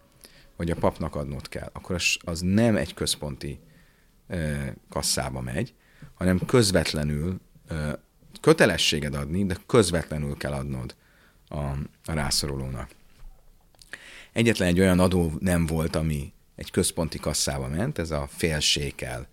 [0.56, 3.58] vagy a papnak adnod kell, akkor az, az nem egy központi
[4.28, 4.52] ö,
[4.88, 5.74] kasszába megy,
[6.14, 7.92] hanem közvetlenül ö,
[8.40, 10.94] kötelességed adni, de közvetlenül kell adnod
[11.48, 11.62] a,
[12.04, 12.90] a rászorulónak.
[14.32, 19.28] Egyetlen egy olyan adó nem volt, ami egy központi kasszába ment, ez a félsékel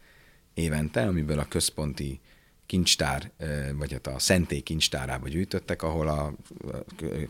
[0.54, 2.20] évente, amiből a központi
[2.66, 3.32] kincstár,
[3.78, 6.34] vagy hát a szentély kincstárába gyűjtöttek, ahol a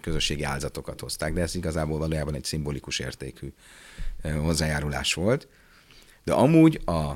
[0.02, 3.54] közösségi áldozatokat hozták, de ez igazából valójában egy szimbolikus értékű
[4.38, 5.48] hozzájárulás volt.
[6.24, 7.14] De amúgy a,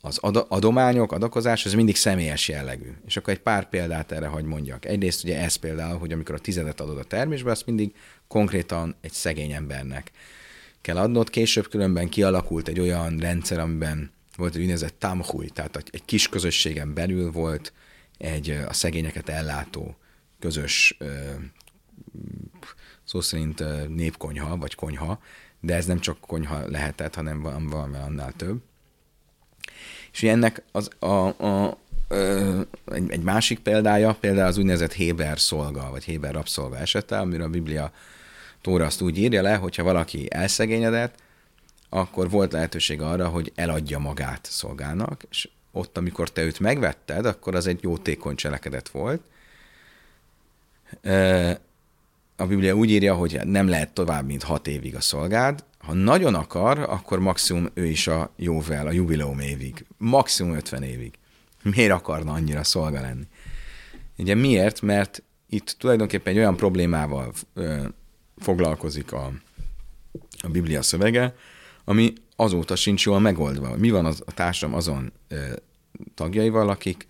[0.00, 2.92] az adományok, adakozás, ez mindig személyes jellegű.
[3.06, 4.84] És akkor egy pár példát erre hagy mondjak.
[4.84, 7.94] Egyrészt ugye ez például, hogy amikor a tizedet adod a termésbe, azt mindig
[8.28, 10.10] konkrétan egy szegény embernek
[10.82, 11.30] kell adnod.
[11.30, 16.94] Később különben kialakult egy olyan rendszer, amiben volt egy úgynevezett tamhui, tehát egy kis közösségen
[16.94, 17.72] belül volt
[18.18, 19.96] egy a szegényeket ellátó
[20.38, 20.98] közös
[23.04, 25.20] szó szerint népkonyha, vagy konyha,
[25.60, 28.60] de ez nem csak konyha lehetett, hanem van valami annál több.
[30.12, 31.78] És ennek az a, a,
[32.84, 37.50] egy, egy másik példája, például az úgynevezett Héber szolga, vagy Héber rabszolga esete, amiről a
[37.50, 37.92] Biblia
[38.62, 41.14] Tóra azt úgy írja le, hogyha valaki elszegényedett,
[41.88, 47.54] akkor volt lehetőség arra, hogy eladja magát szolgának, és ott, amikor te őt megvetted, akkor
[47.54, 49.22] az egy jótékony cselekedet volt.
[52.36, 55.64] A Biblia úgy írja, hogy nem lehet tovább, mint hat évig a szolgád.
[55.78, 59.84] Ha nagyon akar, akkor maximum ő is a jóvel, a jubileum évig.
[59.96, 61.14] Maximum 50 évig.
[61.62, 63.26] Miért akarna annyira szolga lenni?
[64.18, 64.80] Ugye miért?
[64.80, 67.32] Mert itt tulajdonképpen egy olyan problémával
[68.42, 69.32] foglalkozik a,
[70.42, 71.34] a Biblia szövege,
[71.84, 73.76] ami azóta sincs jól megoldva.
[73.76, 75.52] Mi van az, a társadalom azon ö,
[76.14, 77.06] tagjaival, akik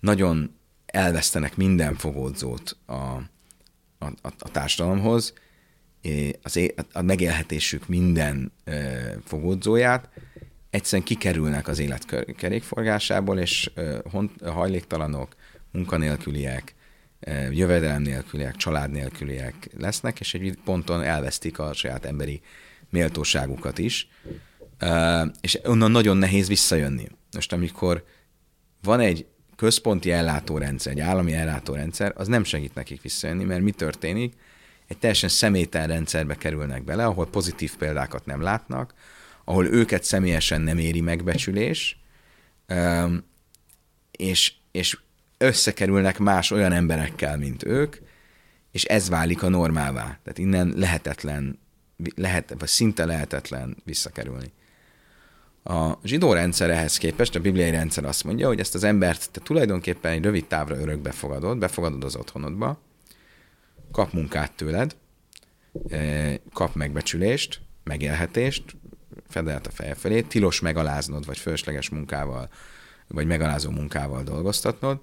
[0.00, 0.54] nagyon
[0.86, 3.24] elvesztenek minden fogódzót a, a,
[3.98, 5.32] a, a társadalomhoz,
[6.42, 8.80] az é, a megélhetésük minden ö,
[9.24, 10.08] fogódzóját,
[10.70, 13.98] egyszerűen kikerülnek az élet kerékforgásából, és ö,
[14.44, 15.34] hajléktalanok,
[15.72, 16.74] munkanélküliek,
[17.50, 22.40] jövedelem nélküliek, család nélküliek lesznek, és egy ponton elvesztik a saját emberi
[22.90, 24.08] méltóságukat is,
[25.40, 27.08] és onnan nagyon nehéz visszajönni.
[27.32, 28.04] Most amikor
[28.82, 34.34] van egy központi ellátórendszer, egy állami ellátórendszer, az nem segít nekik visszajönni, mert mi történik?
[34.86, 38.94] Egy teljesen személytelen rendszerbe kerülnek bele, ahol pozitív példákat nem látnak,
[39.44, 42.00] ahol őket személyesen nem éri megbecsülés,
[44.10, 44.98] és, és
[45.40, 47.96] összekerülnek más olyan emberekkel, mint ők,
[48.70, 50.02] és ez válik a normává.
[50.02, 51.58] Tehát innen lehetetlen
[52.14, 54.52] lehet, vagy szinte lehetetlen visszakerülni.
[55.64, 59.40] A zsidó rendszer ehhez képest, a bibliai rendszer azt mondja, hogy ezt az embert te
[59.40, 62.80] tulajdonképpen egy rövid távra örökbe fogadod, befogadod az otthonodba,
[63.92, 64.96] kap munkát tőled,
[65.88, 68.76] e, kap megbecsülést, megélhetést,
[69.28, 72.48] fedelt a feje felé, tilos megaláznod, vagy fölösleges munkával,
[73.08, 75.00] vagy megalázó munkával dolgoztatnod,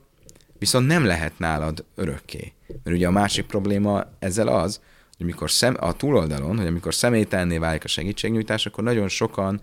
[0.60, 2.54] viszont nem lehet nálad örökké.
[2.67, 4.80] Mert ugye a másik probléma ezzel az,
[5.17, 9.62] hogy amikor szem, a túloldalon, hogy amikor személytelenné válik a segítségnyújtás, akkor nagyon sokan,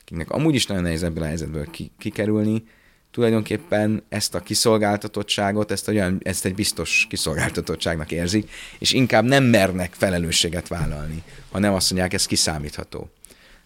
[0.00, 1.66] akiknek amúgy is nagyon nehéz ebből a helyzetből
[1.98, 2.64] kikerülni,
[3.10, 9.94] tulajdonképpen ezt a kiszolgáltatottságot, ezt, olyan, ezt egy biztos kiszolgáltatottságnak érzik, és inkább nem mernek
[9.94, 13.10] felelősséget vállalni, hanem azt mondják, ez kiszámítható.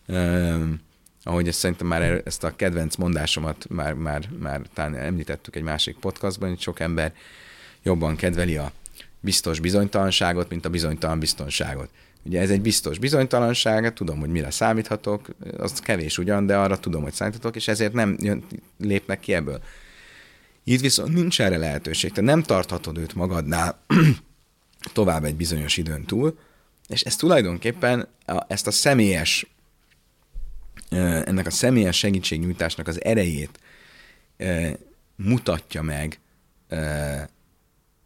[0.07, 0.81] Um,
[1.25, 5.97] ahogy ezt szerintem már ezt a kedvenc mondásomat már, már, már talán említettük egy másik
[5.97, 7.13] podcastban, hogy sok ember
[7.83, 8.73] jobban kedveli a
[9.21, 11.91] biztos bizonytalanságot, mint a bizonytalan biztonságot.
[12.23, 17.03] Ugye ez egy biztos bizonytalanság, tudom, hogy mire számíthatok, az kevés ugyan, de arra tudom,
[17.03, 18.45] hogy számíthatok, és ezért nem jön,
[18.79, 19.63] lépnek ki ebből.
[20.65, 23.85] Itt viszont nincs erre lehetőség, te nem tarthatod őt magadnál
[24.93, 26.39] tovább egy bizonyos időn túl,
[26.89, 29.47] és ez tulajdonképpen a, ezt a személyes,
[30.91, 33.59] ennek a személyes segítségnyújtásnak az erejét
[35.17, 36.19] mutatja meg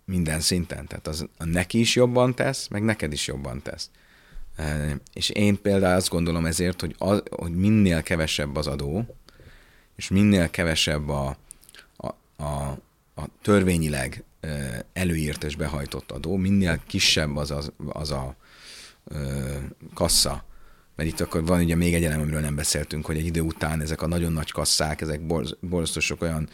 [0.05, 0.87] minden szinten.
[0.87, 3.91] Tehát az neki is jobban tesz, meg neked is jobban tesz.
[5.13, 9.17] És én például azt gondolom ezért, hogy, az, hogy minél kevesebb az adó,
[9.97, 11.37] és minél kevesebb a,
[11.97, 12.07] a,
[12.43, 12.79] a,
[13.15, 14.23] a törvényileg
[14.93, 18.37] előírt és behajtott adó, minél kisebb az, az, az a
[19.95, 20.45] kassa,
[20.99, 23.81] mert itt akkor van ugye még egy elem, amiről nem beszéltünk, hogy egy idő után
[23.81, 25.21] ezek a nagyon nagy kasszák, ezek
[25.61, 26.49] borzasztó sok olyan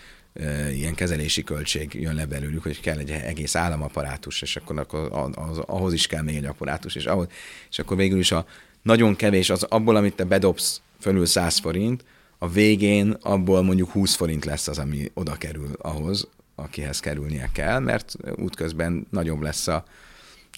[0.72, 5.58] ilyen kezelési költség jön le belőlük, hogy kell egy egész államaparátus, és akkor, akkor az,
[5.58, 7.26] ahhoz is kell még egy apparátus, és, ahhoz,
[7.70, 8.46] és akkor végül is a
[8.82, 12.04] nagyon kevés, az abból, amit te bedobsz fölül 100 forint,
[12.38, 17.78] a végén abból mondjuk 20 forint lesz az, ami oda kerül ahhoz, akihez kerülnie kell,
[17.78, 19.84] mert útközben nagyobb lesz a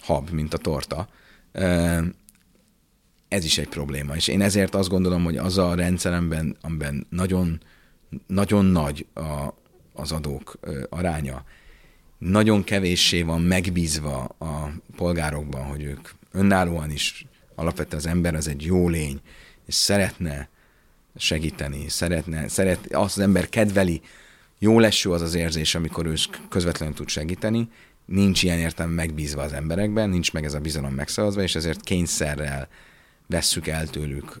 [0.01, 1.07] hab, mint a torta.
[3.27, 7.61] Ez is egy probléma, és én ezért azt gondolom, hogy az a rendszeremben, amiben nagyon,
[8.27, 9.53] nagyon nagy a,
[9.93, 10.59] az adók
[10.89, 11.43] aránya.
[12.17, 18.61] Nagyon kevéssé van megbízva a polgárokban, hogy ők önállóan is, alapvetően az ember az egy
[18.61, 19.21] jó lény,
[19.65, 20.49] és szeretne
[21.15, 24.01] segíteni, szeretne, szeret, azt az ember kedveli,
[24.59, 26.13] jó leső az az érzés, amikor ő
[26.49, 27.69] közvetlenül tud segíteni,
[28.05, 32.67] nincs ilyen értelme megbízva az emberekben, nincs meg ez a bizalom megszavazva, és ezért kényszerrel
[33.27, 34.39] vesszük el tőlük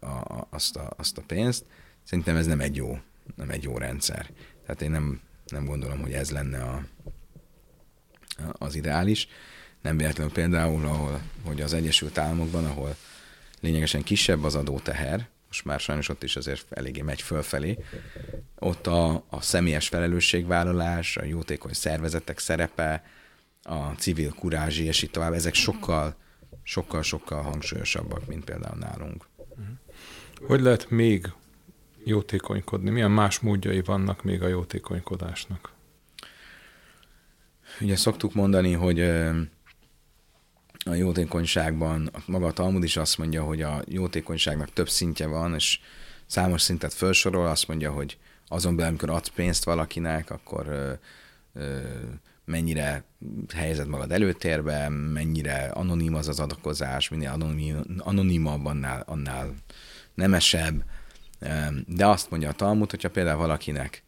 [0.00, 1.64] a, a, azt, a, azt a pénzt.
[2.04, 2.98] Szerintem ez nem egy jó,
[3.36, 4.30] nem egy jó rendszer.
[4.62, 6.84] Tehát én nem, nem gondolom, hogy ez lenne a,
[8.52, 9.28] az ideális.
[9.82, 12.96] Nem véletlenül például, ahol, hogy az Egyesült Államokban, ahol
[13.60, 17.78] lényegesen kisebb az adóteher, most már sajnos ott is azért eléggé megy fölfelé,
[18.58, 23.04] ott a, a személyes felelősségvállalás, a jótékony szervezetek szerepe,
[23.62, 26.16] a civil kurázsi, és itt tovább, ezek sokkal,
[26.68, 29.26] sokkal, sokkal hangsúlyosabbak, mint például nálunk.
[30.46, 31.32] Hogy lehet még
[32.04, 32.90] jótékonykodni?
[32.90, 35.72] Milyen más módjai vannak még a jótékonykodásnak?
[37.80, 39.00] Ugye szoktuk mondani, hogy
[40.84, 45.80] a jótékonyságban, maga a Talmud is azt mondja, hogy a jótékonyságnak több szintje van, és
[46.26, 50.92] számos szintet felsorol, azt mondja, hogy azon belül, amikor adsz pénzt valakinek, akkor ö,
[51.52, 51.80] ö,
[52.48, 53.04] mennyire
[53.54, 59.54] helyezed magad előtérbe, mennyire anonim az az adakozás, minél anonim, anonimabb, annál, annál
[60.14, 60.84] nemesebb,
[61.86, 64.02] de azt mondja a Talmud, hogyha például valakinek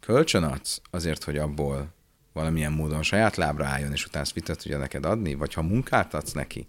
[0.00, 1.94] kölcsön adsz azért, hogy abból
[2.32, 6.32] valamilyen módon saját lábra álljon, és utána ezt tudja neked adni, vagy ha munkát adsz
[6.32, 6.66] neki,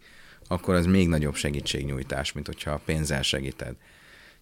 [0.48, 3.76] akkor az még nagyobb segítségnyújtás, mint hogyha pénzzel segíted.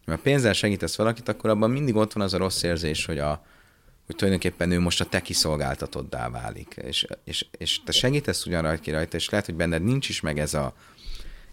[0.05, 3.45] Ha pénzzel segítesz valakit, akkor abban mindig ott van az a rossz érzés, hogy, a,
[4.05, 6.75] hogy tulajdonképpen ő most a te kiszolgáltatoddá válik.
[6.81, 10.39] És, és, és te segítesz ugyan rajta, rajta, és lehet, hogy benned nincs is meg
[10.39, 10.75] ez a,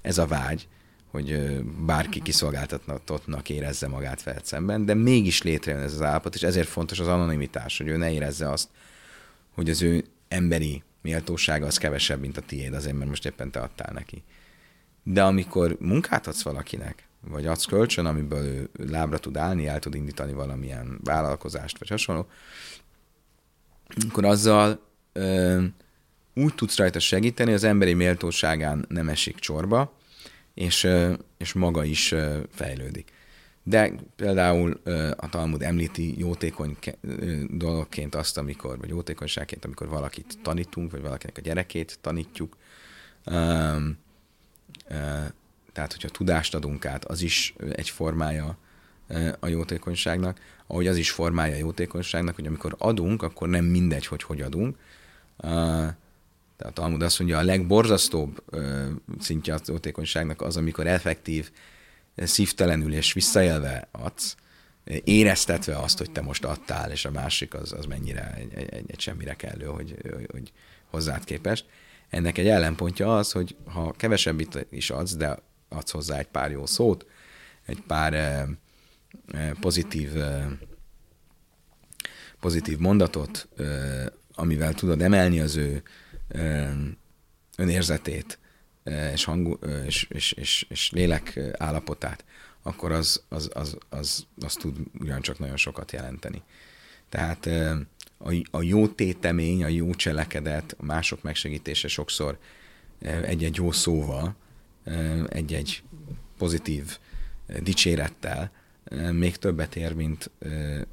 [0.02, 0.68] ez a vágy,
[1.10, 6.68] hogy bárki kiszolgáltatottnak érezze magát veled szemben, de mégis létrejön ez az állapot, és ezért
[6.68, 8.68] fontos az anonimitás, hogy ő ne érezze azt,
[9.54, 13.60] hogy az ő emberi méltósága az kevesebb, mint a tiéd, azért, mert most éppen te
[13.60, 14.22] adtál neki.
[15.02, 19.94] De amikor munkát adsz valakinek, vagy adsz kölcsön, amiből ő lábra tud állni, el tud
[19.94, 22.26] indítani valamilyen vállalkozást, vagy hasonló,
[24.08, 24.80] akkor azzal
[25.12, 25.64] ö,
[26.34, 29.92] úgy tudsz rajta segíteni, az emberi méltóságán nem esik csorba,
[30.54, 30.88] és,
[31.38, 32.14] és maga is
[32.50, 33.12] fejlődik.
[33.62, 34.80] De például
[35.16, 36.76] a Talmud említi jótékony
[37.50, 42.56] dologként azt, amikor, vagy jótékonyságként, amikor valakit tanítunk, vagy valakinek a gyerekét tanítjuk.
[45.72, 48.56] Tehát, hogyha tudást adunk át, az is egy formája
[49.40, 54.22] a jótékonyságnak, ahogy az is formája a jótékonyságnak, hogy amikor adunk, akkor nem mindegy, hogy
[54.22, 54.76] hogy adunk,
[56.56, 58.42] tehát Talmud azt mondja, a legborzasztóbb
[59.20, 61.50] szintje a jótékonyságnak az, amikor effektív
[62.16, 64.36] szívtelenül és visszaélve adsz,
[65.04, 69.00] éreztetve azt, hogy te most adtál, és a másik az, az mennyire egy, egy, egy
[69.00, 69.96] semmire kellő, hogy,
[70.30, 70.52] hogy
[70.90, 71.66] hozzád képest.
[72.08, 75.38] Ennek egy ellenpontja az, hogy ha kevesebbit is adsz, de
[75.72, 77.06] adsz hozzá egy pár jó szót,
[77.66, 78.44] egy pár eh,
[79.32, 80.46] eh, pozitív, eh,
[82.40, 83.48] pozitív mondatot,
[84.34, 85.82] amivel tudod emelni az ő
[87.56, 88.38] önérzetét
[89.12, 89.52] és, hangú,
[89.86, 92.24] és, és, és, és lélek állapotát,
[92.62, 96.42] akkor az, az, az, az, az tud ugyancsak nagyon sokat jelenteni.
[97.08, 97.46] Tehát
[98.18, 102.38] a, a jó tétemény, a jó cselekedet, a mások megsegítése sokszor
[103.00, 104.36] egy-egy jó szóval,
[105.28, 105.82] egy-egy
[106.38, 106.98] pozitív
[107.62, 108.50] dicsérettel
[109.12, 110.30] még többet ér, mint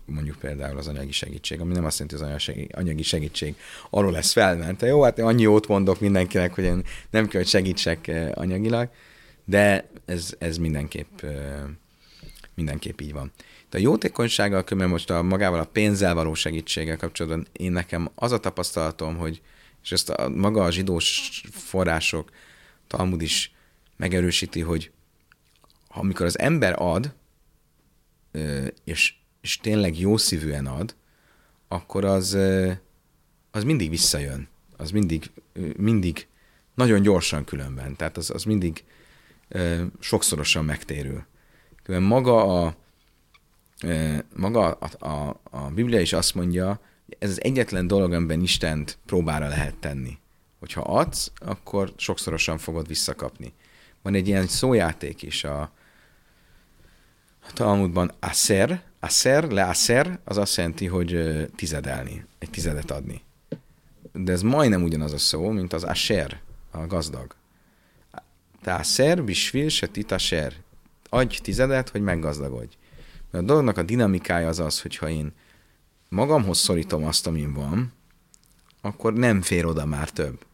[0.06, 3.56] mondjuk például az anyagi segítség, ami nem azt jelenti, hogy az anyagi segítség
[3.90, 4.82] arról lesz felment.
[4.82, 8.90] Jó, hát én annyi jót mondok mindenkinek, hogy én nem kell, hogy segítsek anyagilag,
[9.46, 11.22] de ez, ez mindenképp,
[12.56, 13.32] mindenképp így van.
[13.70, 18.32] De a jótékonysággal, mert most a magával a pénzzel való segítséggel kapcsolatban én nekem az
[18.32, 19.42] a tapasztalatom, hogy
[19.84, 22.30] és ezt a, maga a zsidós források,
[22.88, 23.52] Talmud is
[24.00, 24.92] megerősíti, hogy
[25.88, 27.14] amikor az ember ad,
[28.84, 30.96] és, és tényleg jó szívűen ad,
[31.68, 32.38] akkor az,
[33.52, 34.48] az mindig visszajön.
[34.78, 35.32] Az mindig,
[35.78, 36.28] mindig
[36.74, 37.96] nagyon gyorsan különben.
[37.96, 38.84] Tehát az, az mindig
[40.00, 41.26] sokszorosan megtérül.
[41.88, 42.76] Maga a,
[44.36, 46.82] maga a, a, a Biblia is azt mondja,
[47.20, 50.18] ez az egyetlen dolog, amiben Istent próbára lehet tenni.
[50.60, 53.54] Hogyha adsz, akkor sokszorosan fogod visszakapni.
[54.02, 55.62] Van egy ilyen szójáték is a,
[57.48, 63.22] a Talmudban, aser, aser, le aser, az azt jelenti, hogy tizedelni, egy tizedet adni.
[64.14, 66.40] De ez majdnem ugyanaz a szó, mint az aser,
[66.72, 67.36] a gazdag.
[68.62, 70.54] Te aser, bisvil, se titaser.
[71.10, 72.76] Adj tizedet, hogy meggazdagodj.
[73.32, 75.32] Mert a dolognak a dinamikája az az, hogyha én
[76.10, 77.94] magamhoz szorítom azt, amin van,
[78.82, 80.46] akkor nem fér oda már több.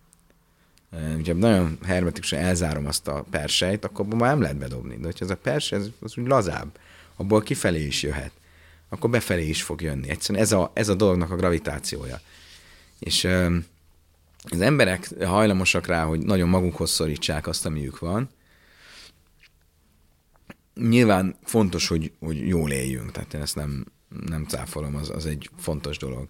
[1.17, 4.97] Ugye nagyon hermetikusan elzárom azt a persejt, akkor már nem lehet bedobni.
[4.97, 6.79] De hogyha ez a persej, ez, az úgy lazább,
[7.15, 8.31] abból kifelé is jöhet.
[8.89, 10.09] Akkor befelé is fog jönni.
[10.09, 12.19] Egyszerűen ez a, ez a dolognak a gravitációja.
[12.99, 13.27] És
[14.49, 18.29] az emberek hajlamosak rá, hogy nagyon magukhoz szorítsák azt, amiük van,
[20.75, 23.85] nyilván fontos, hogy, hogy jól éljünk, tehát én ezt nem,
[24.25, 26.27] nem cáfolom, az, az egy fontos dolog.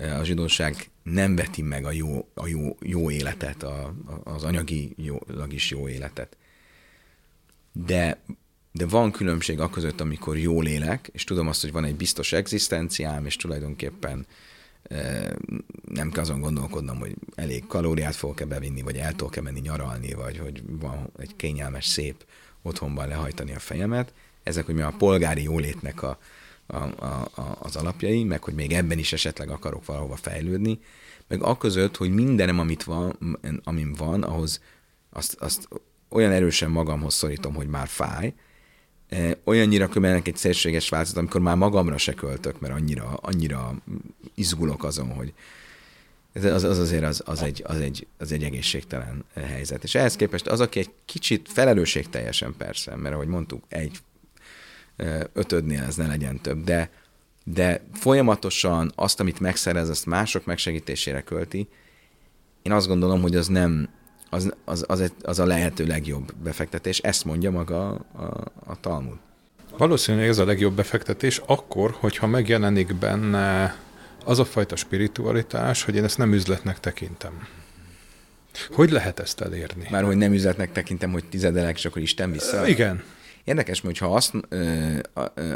[0.00, 3.94] A zsidóság nem veti meg a jó, a jó, jó életet, a,
[4.24, 6.36] az anyagi jó, is jó életet.
[7.72, 8.20] De,
[8.72, 12.32] de van különbség a között, amikor jól élek, és tudom azt, hogy van egy biztos
[12.32, 14.26] egzisztenciám, és tulajdonképpen
[15.84, 20.38] nem kell azon gondolkodnom, hogy elég kalóriát fogok-e bevinni, vagy el tudok-e menni nyaralni, vagy
[20.38, 22.24] hogy van egy kényelmes, szép
[22.62, 24.12] otthonban lehajtani a fejemet.
[24.42, 26.18] Ezek, mi a polgári jólétnek a,
[26.72, 27.04] a,
[27.34, 30.78] a, az alapjai, meg hogy még ebben is esetleg akarok valahova fejlődni,
[31.28, 34.60] meg a között, hogy mindenem, amit van, amim van, ahhoz
[35.10, 35.68] azt, azt
[36.08, 38.34] olyan erősen magamhoz szorítom, hogy már fáj,
[39.08, 43.74] e, olyannyira kömelnek egy szélséges változat, amikor már magamra se költök, mert annyira, annyira
[44.34, 45.32] izgulok azon, hogy
[46.32, 49.84] ez az, az azért az, az, egy, az, egy, az egy egészségtelen helyzet.
[49.84, 53.98] És ehhez képest az, aki egy kicsit felelősségteljesen persze, mert ahogy mondtuk, egy
[55.32, 56.90] ötödnél ez ne legyen több, de,
[57.44, 61.68] de folyamatosan azt, amit megszerez, azt mások megsegítésére költi,
[62.62, 63.88] én azt gondolom, hogy az nem,
[64.30, 66.98] az, az, az, az a lehető legjobb befektetés.
[66.98, 69.16] Ezt mondja maga a, a, a Talmud.
[69.76, 73.76] Valószínűleg ez a legjobb befektetés akkor, hogyha megjelenik benne
[74.24, 77.46] az a fajta spiritualitás, hogy én ezt nem üzletnek tekintem.
[78.70, 79.86] Hogy lehet ezt elérni?
[79.90, 82.66] Már hogy nem üzletnek tekintem, hogy tizedelek, és akkor Isten vissza?
[82.66, 83.02] Igen.
[83.44, 84.98] Érdekes, hogy ha azt, ö,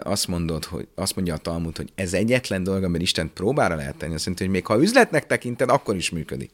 [0.02, 3.96] azt mondod, hogy azt mondja a Talmud, hogy ez egyetlen dolog, amiben Isten próbára lehet
[3.96, 6.50] tenni, azt jelenti, hogy még ha üzletnek tekinted, akkor is működik.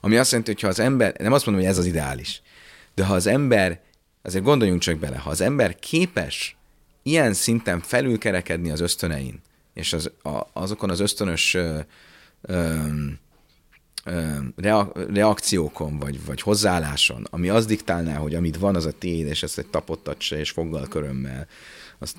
[0.00, 2.42] Ami azt jelenti, hogy ha az ember, nem azt mondom, hogy ez az ideális,
[2.94, 3.80] de ha az ember,
[4.22, 6.56] azért gondoljunk csak bele, ha az ember képes
[7.02, 9.40] ilyen szinten felülkerekedni az ösztönein,
[9.74, 11.78] és az, a, azokon az ösztönös ö,
[12.42, 12.78] ö,
[15.06, 19.58] reakciókon, vagy, vagy hozzáálláson, ami azt diktálná, hogy amit van, az a tiéd, és ezt
[19.58, 21.46] egy tapottat se, és foggal körömmel.
[21.98, 22.16] Azt,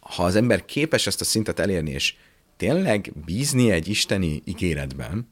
[0.00, 2.14] ha az ember képes ezt a szintet elérni, és
[2.56, 5.28] tényleg bízni egy isteni ígéretben,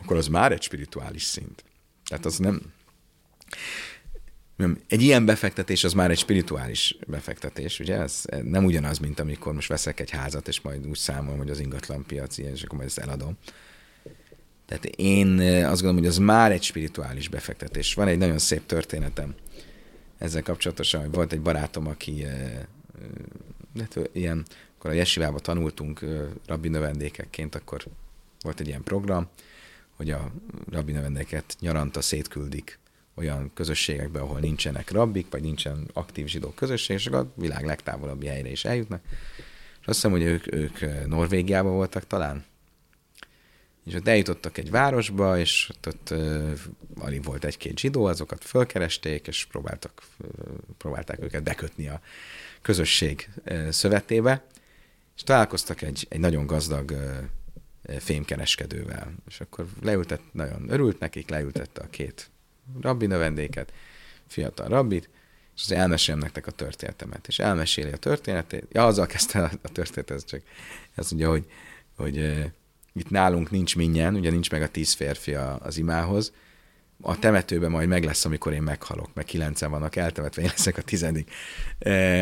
[0.00, 1.64] akkor az már egy spirituális szint.
[2.08, 2.60] Tehát az nem...
[4.56, 7.96] nem egy ilyen befektetés az már egy spirituális befektetés, ugye?
[7.96, 11.60] Ez nem ugyanaz, mint amikor most veszek egy házat, és majd úgy számolom, hogy az
[11.60, 13.36] ingatlan piac ilyen, és akkor majd ezt eladom
[14.66, 17.94] tehát én azt gondolom, hogy az már egy spirituális befektetés.
[17.94, 19.34] Van egy nagyon szép történetem.
[20.18, 22.26] ezzel kapcsolatosan, hogy volt egy barátom, aki
[23.78, 24.44] hát, ilyen,
[24.76, 26.00] akkor a Jesivába tanultunk
[26.46, 27.84] rabbi növendékekként, akkor
[28.40, 29.28] volt egy ilyen program,
[29.96, 30.32] hogy a
[30.70, 32.78] rabbi növendéket nyaranta szétküldik
[33.14, 38.50] olyan közösségekbe, ahol nincsenek rabbik, vagy nincsen aktív zsidó közösség, és a világ legtávolabbi helyre
[38.50, 39.02] is eljutnak.
[39.80, 42.44] És azt hiszem, hogy ők, ők Norvégiában voltak talán,
[43.84, 46.14] és ott eljutottak egy városba, és ott, ott
[47.00, 50.28] alig volt egy-két zsidó, azokat fölkeresték, és próbáltak, uh,
[50.78, 52.00] próbálták őket bekötni a
[52.62, 54.44] közösség uh, szövetébe,
[55.16, 59.14] és találkoztak egy, egy nagyon gazdag uh, fémkereskedővel.
[59.28, 62.30] És akkor leültett, nagyon örült nekik, leültette a két
[62.80, 63.72] rabbi növendéket,
[64.26, 65.08] fiatal rabbit,
[65.56, 67.28] és az elmesélem nektek a történetemet.
[67.28, 68.66] És elmeséli a történetét.
[68.72, 70.42] Ja, azzal kezdte a történet, ez csak
[70.94, 71.46] azt mondja, hogy,
[71.96, 72.44] hogy
[72.94, 76.32] itt nálunk nincs minnyen, ugye nincs meg a tíz férfi az imához,
[77.00, 80.82] a temetőben majd meg lesz, amikor én meghalok, meg kilencen vannak eltemetve, én leszek a
[80.82, 81.30] tizedik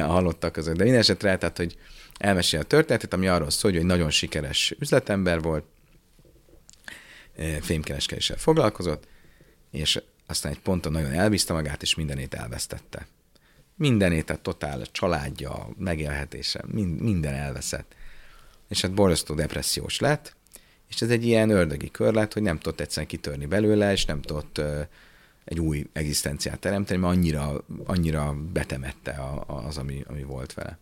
[0.02, 0.76] a halottak között.
[0.76, 1.76] De minden esetre, tehát, hogy
[2.18, 5.64] elmesél a történetet, ami arról szól, hogy egy nagyon sikeres üzletember volt,
[7.60, 9.08] fémkereskedéssel foglalkozott,
[9.70, 13.06] és aztán egy ponton nagyon elbízta magát, és mindenét elvesztette.
[13.76, 16.64] Mindenét, tehát totál a családja, megélhetése,
[16.98, 17.94] minden elveszett.
[18.68, 20.36] És hát borzasztó depressziós lett,
[20.90, 24.22] és ez egy ilyen ördögi kör lett, hogy nem tudott egyszerűen kitörni belőle, és nem
[24.22, 24.60] tudott
[25.44, 30.78] egy új egzisztenciát teremteni, mert annyira, annyira betemette az, ami, ami volt vele.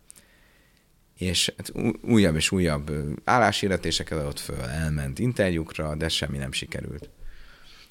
[1.17, 2.91] És hát újabb és újabb
[3.23, 7.09] álláshirdetéseket adott föl, elment interjúkra, de semmi nem sikerült.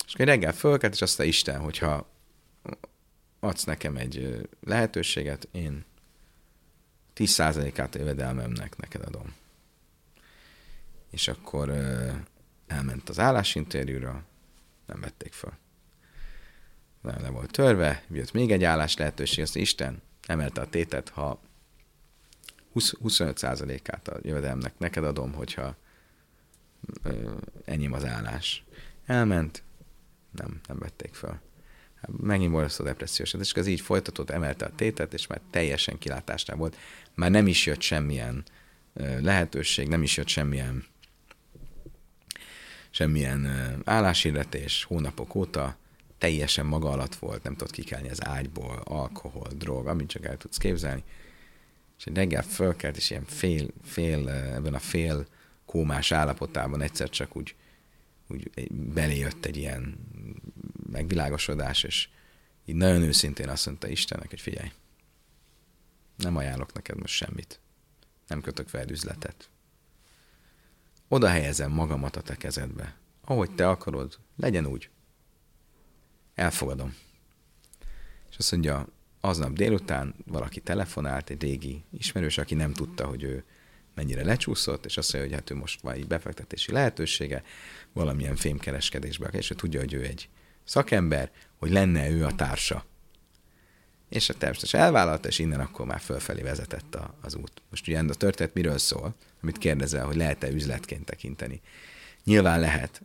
[0.07, 2.11] És akkor reggel fölkelt, és azt a Isten, hogyha
[3.41, 5.85] adsz nekem egy lehetőséget, én
[7.17, 9.35] 10%-át a jövedelmemnek neked adom
[11.11, 12.11] és akkor ö,
[12.67, 14.25] elment az állásinterjúra,
[14.87, 15.59] nem vették fel.
[17.03, 21.41] Nem le volt törve, jött még egy állás lehetőség, azt Isten emelte a tétet, ha
[22.73, 25.77] 20, 25%-át a jövedelmnek neked adom, hogyha
[27.03, 27.33] ö,
[27.65, 28.65] enyém az állás.
[29.07, 29.63] Elment,
[30.31, 31.41] nem, nem vették fel.
[32.01, 36.57] Hát megint a depressziós, és ez így folytatott, emelte a tétet, és már teljesen kilátásnál
[36.57, 36.77] volt.
[37.15, 38.45] Már nem is jött semmilyen
[39.21, 40.85] lehetőség, nem is jött semmilyen
[42.91, 43.47] semmilyen
[43.85, 45.77] álláshirdetés hónapok óta,
[46.19, 50.57] teljesen maga alatt volt, nem tudott kikelni az ágyból, alkohol, drog, amit csak el tudsz
[50.57, 51.03] képzelni.
[51.99, 55.27] És egy reggel fölkelt, és ilyen fél, fél, ebben a fél
[55.65, 57.55] kómás állapotában egyszer csak úgy,
[58.27, 59.99] úgy beléjött egy ilyen
[60.91, 62.09] megvilágosodás, és
[62.65, 64.71] így nagyon őszintén azt mondta Istennek, hogy figyelj,
[66.17, 67.61] nem ajánlok neked most semmit.
[68.27, 69.49] Nem kötök fel üzletet
[71.09, 72.97] oda helyezem magamat a te kezedbe.
[73.25, 74.91] Ahogy te akarod, legyen úgy.
[76.35, 76.97] Elfogadom.
[78.31, 78.89] És azt mondja,
[79.21, 83.45] aznap délután valaki telefonált, egy régi ismerős, aki nem tudta, hogy ő
[83.95, 87.43] mennyire lecsúszott, és azt mondja, hogy hát ő most van egy befektetési lehetősége,
[87.93, 90.29] valamilyen fémkereskedésbe, és ő tudja, hogy ő egy
[90.65, 92.85] szakember, hogy lenne ő a társa.
[94.09, 97.63] És a természetesen elvállalta, és innen akkor már fölfelé vezetett a, az út.
[97.71, 99.15] Most ugye a történet miről szól?
[99.43, 101.61] amit kérdezel, hogy lehet-e üzletként tekinteni.
[102.25, 103.03] Nyilván lehet,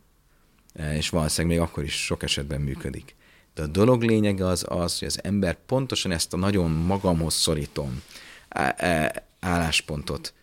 [0.73, 3.15] e, és valószínűleg még akkor is sok esetben működik.
[3.53, 8.01] De a dolog lényege az az, hogy az ember pontosan ezt a nagyon magamhoz szorítom
[8.49, 10.33] e, álláspontot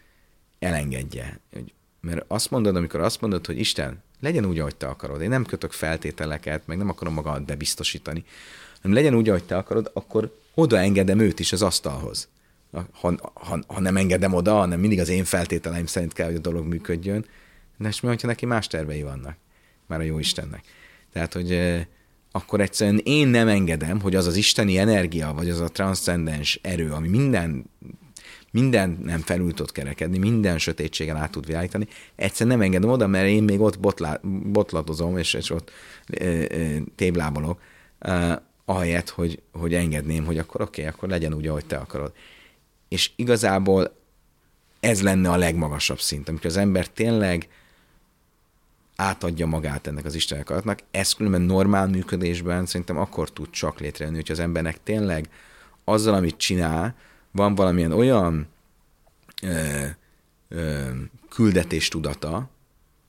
[0.58, 1.40] elengedje.
[2.00, 5.20] Mert azt mondod, amikor azt mondod, hogy Isten, legyen úgy, ahogy te akarod.
[5.22, 8.24] Én nem kötök feltételeket, meg nem akarom magamat bebiztosítani,
[8.82, 12.28] hanem legyen úgy, ahogy te akarod, akkor odaengedem őt is az asztalhoz
[12.72, 16.40] ha, ha, ha nem engedem oda, hanem mindig az én feltételeim szerint kell, hogy a
[16.40, 17.24] dolog működjön.
[17.78, 19.36] De és mi, hogyha neki más tervei vannak?
[19.86, 20.64] Már a jó Istennek.
[21.12, 21.84] Tehát, hogy eh,
[22.32, 26.90] akkor egyszerűen én nem engedem, hogy az az isteni energia, vagy az a transzcendens erő,
[26.90, 27.64] ami minden
[28.52, 31.86] minden nem felül tud kerekedni, minden sötétségen át tud világítani.
[32.16, 34.20] Egyszerűen nem engedem oda, mert én még ott botlá,
[34.52, 35.70] botlatozom, és, és ott
[36.06, 36.46] e, e,
[36.96, 37.60] téblábolok,
[37.98, 42.12] e, ahelyett, hogy, hogy engedném, hogy akkor oké, okay, akkor legyen úgy, ahogy te akarod
[42.90, 43.96] és igazából
[44.80, 47.48] ez lenne a legmagasabb szint, amikor az ember tényleg
[48.96, 50.78] átadja magát ennek az Isten akaratnak.
[50.90, 55.28] Ez különben normál működésben szerintem akkor tud csak létrejönni, hogy az embernek tényleg
[55.84, 56.94] azzal, amit csinál,
[57.30, 58.48] van valamilyen olyan
[59.42, 59.86] ö,
[60.48, 60.90] ö,
[61.28, 62.50] küldetés tudata,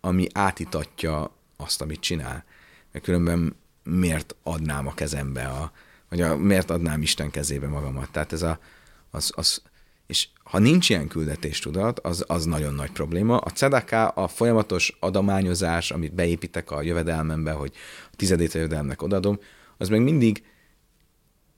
[0.02, 2.43] ami átitatja azt, amit csinál.
[2.91, 5.71] Mert különben miért adnám a kezembe, a,
[6.09, 8.11] vagy a, miért adnám Isten kezébe magamat.
[8.11, 8.59] Tehát ez a,
[9.11, 9.61] az, az
[10.11, 13.38] és ha nincs ilyen küldetéstudat, az, az nagyon nagy probléma.
[13.38, 17.71] A cedaká, a folyamatos adományozás, amit beépítek a jövedelmembe, hogy
[18.11, 19.39] a tizedét a jövedelmnek odadom,
[19.77, 20.43] az meg mindig,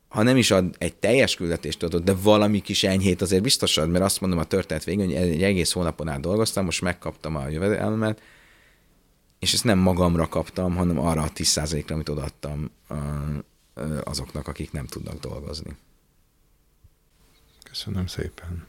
[0.07, 3.89] ha nem is ad egy teljes küldetést adott, de valami kis enyhét azért biztos ad,
[3.89, 7.47] mert azt mondom a történet végén, hogy egy egész hónapon át dolgoztam, most megkaptam a
[7.47, 8.21] jövedelmet,
[9.43, 12.69] és ezt nem magamra kaptam, hanem arra a 10%-ra, amit odaadtam
[14.03, 15.77] azoknak, akik nem tudnak dolgozni.
[17.63, 18.67] Köszönöm szépen.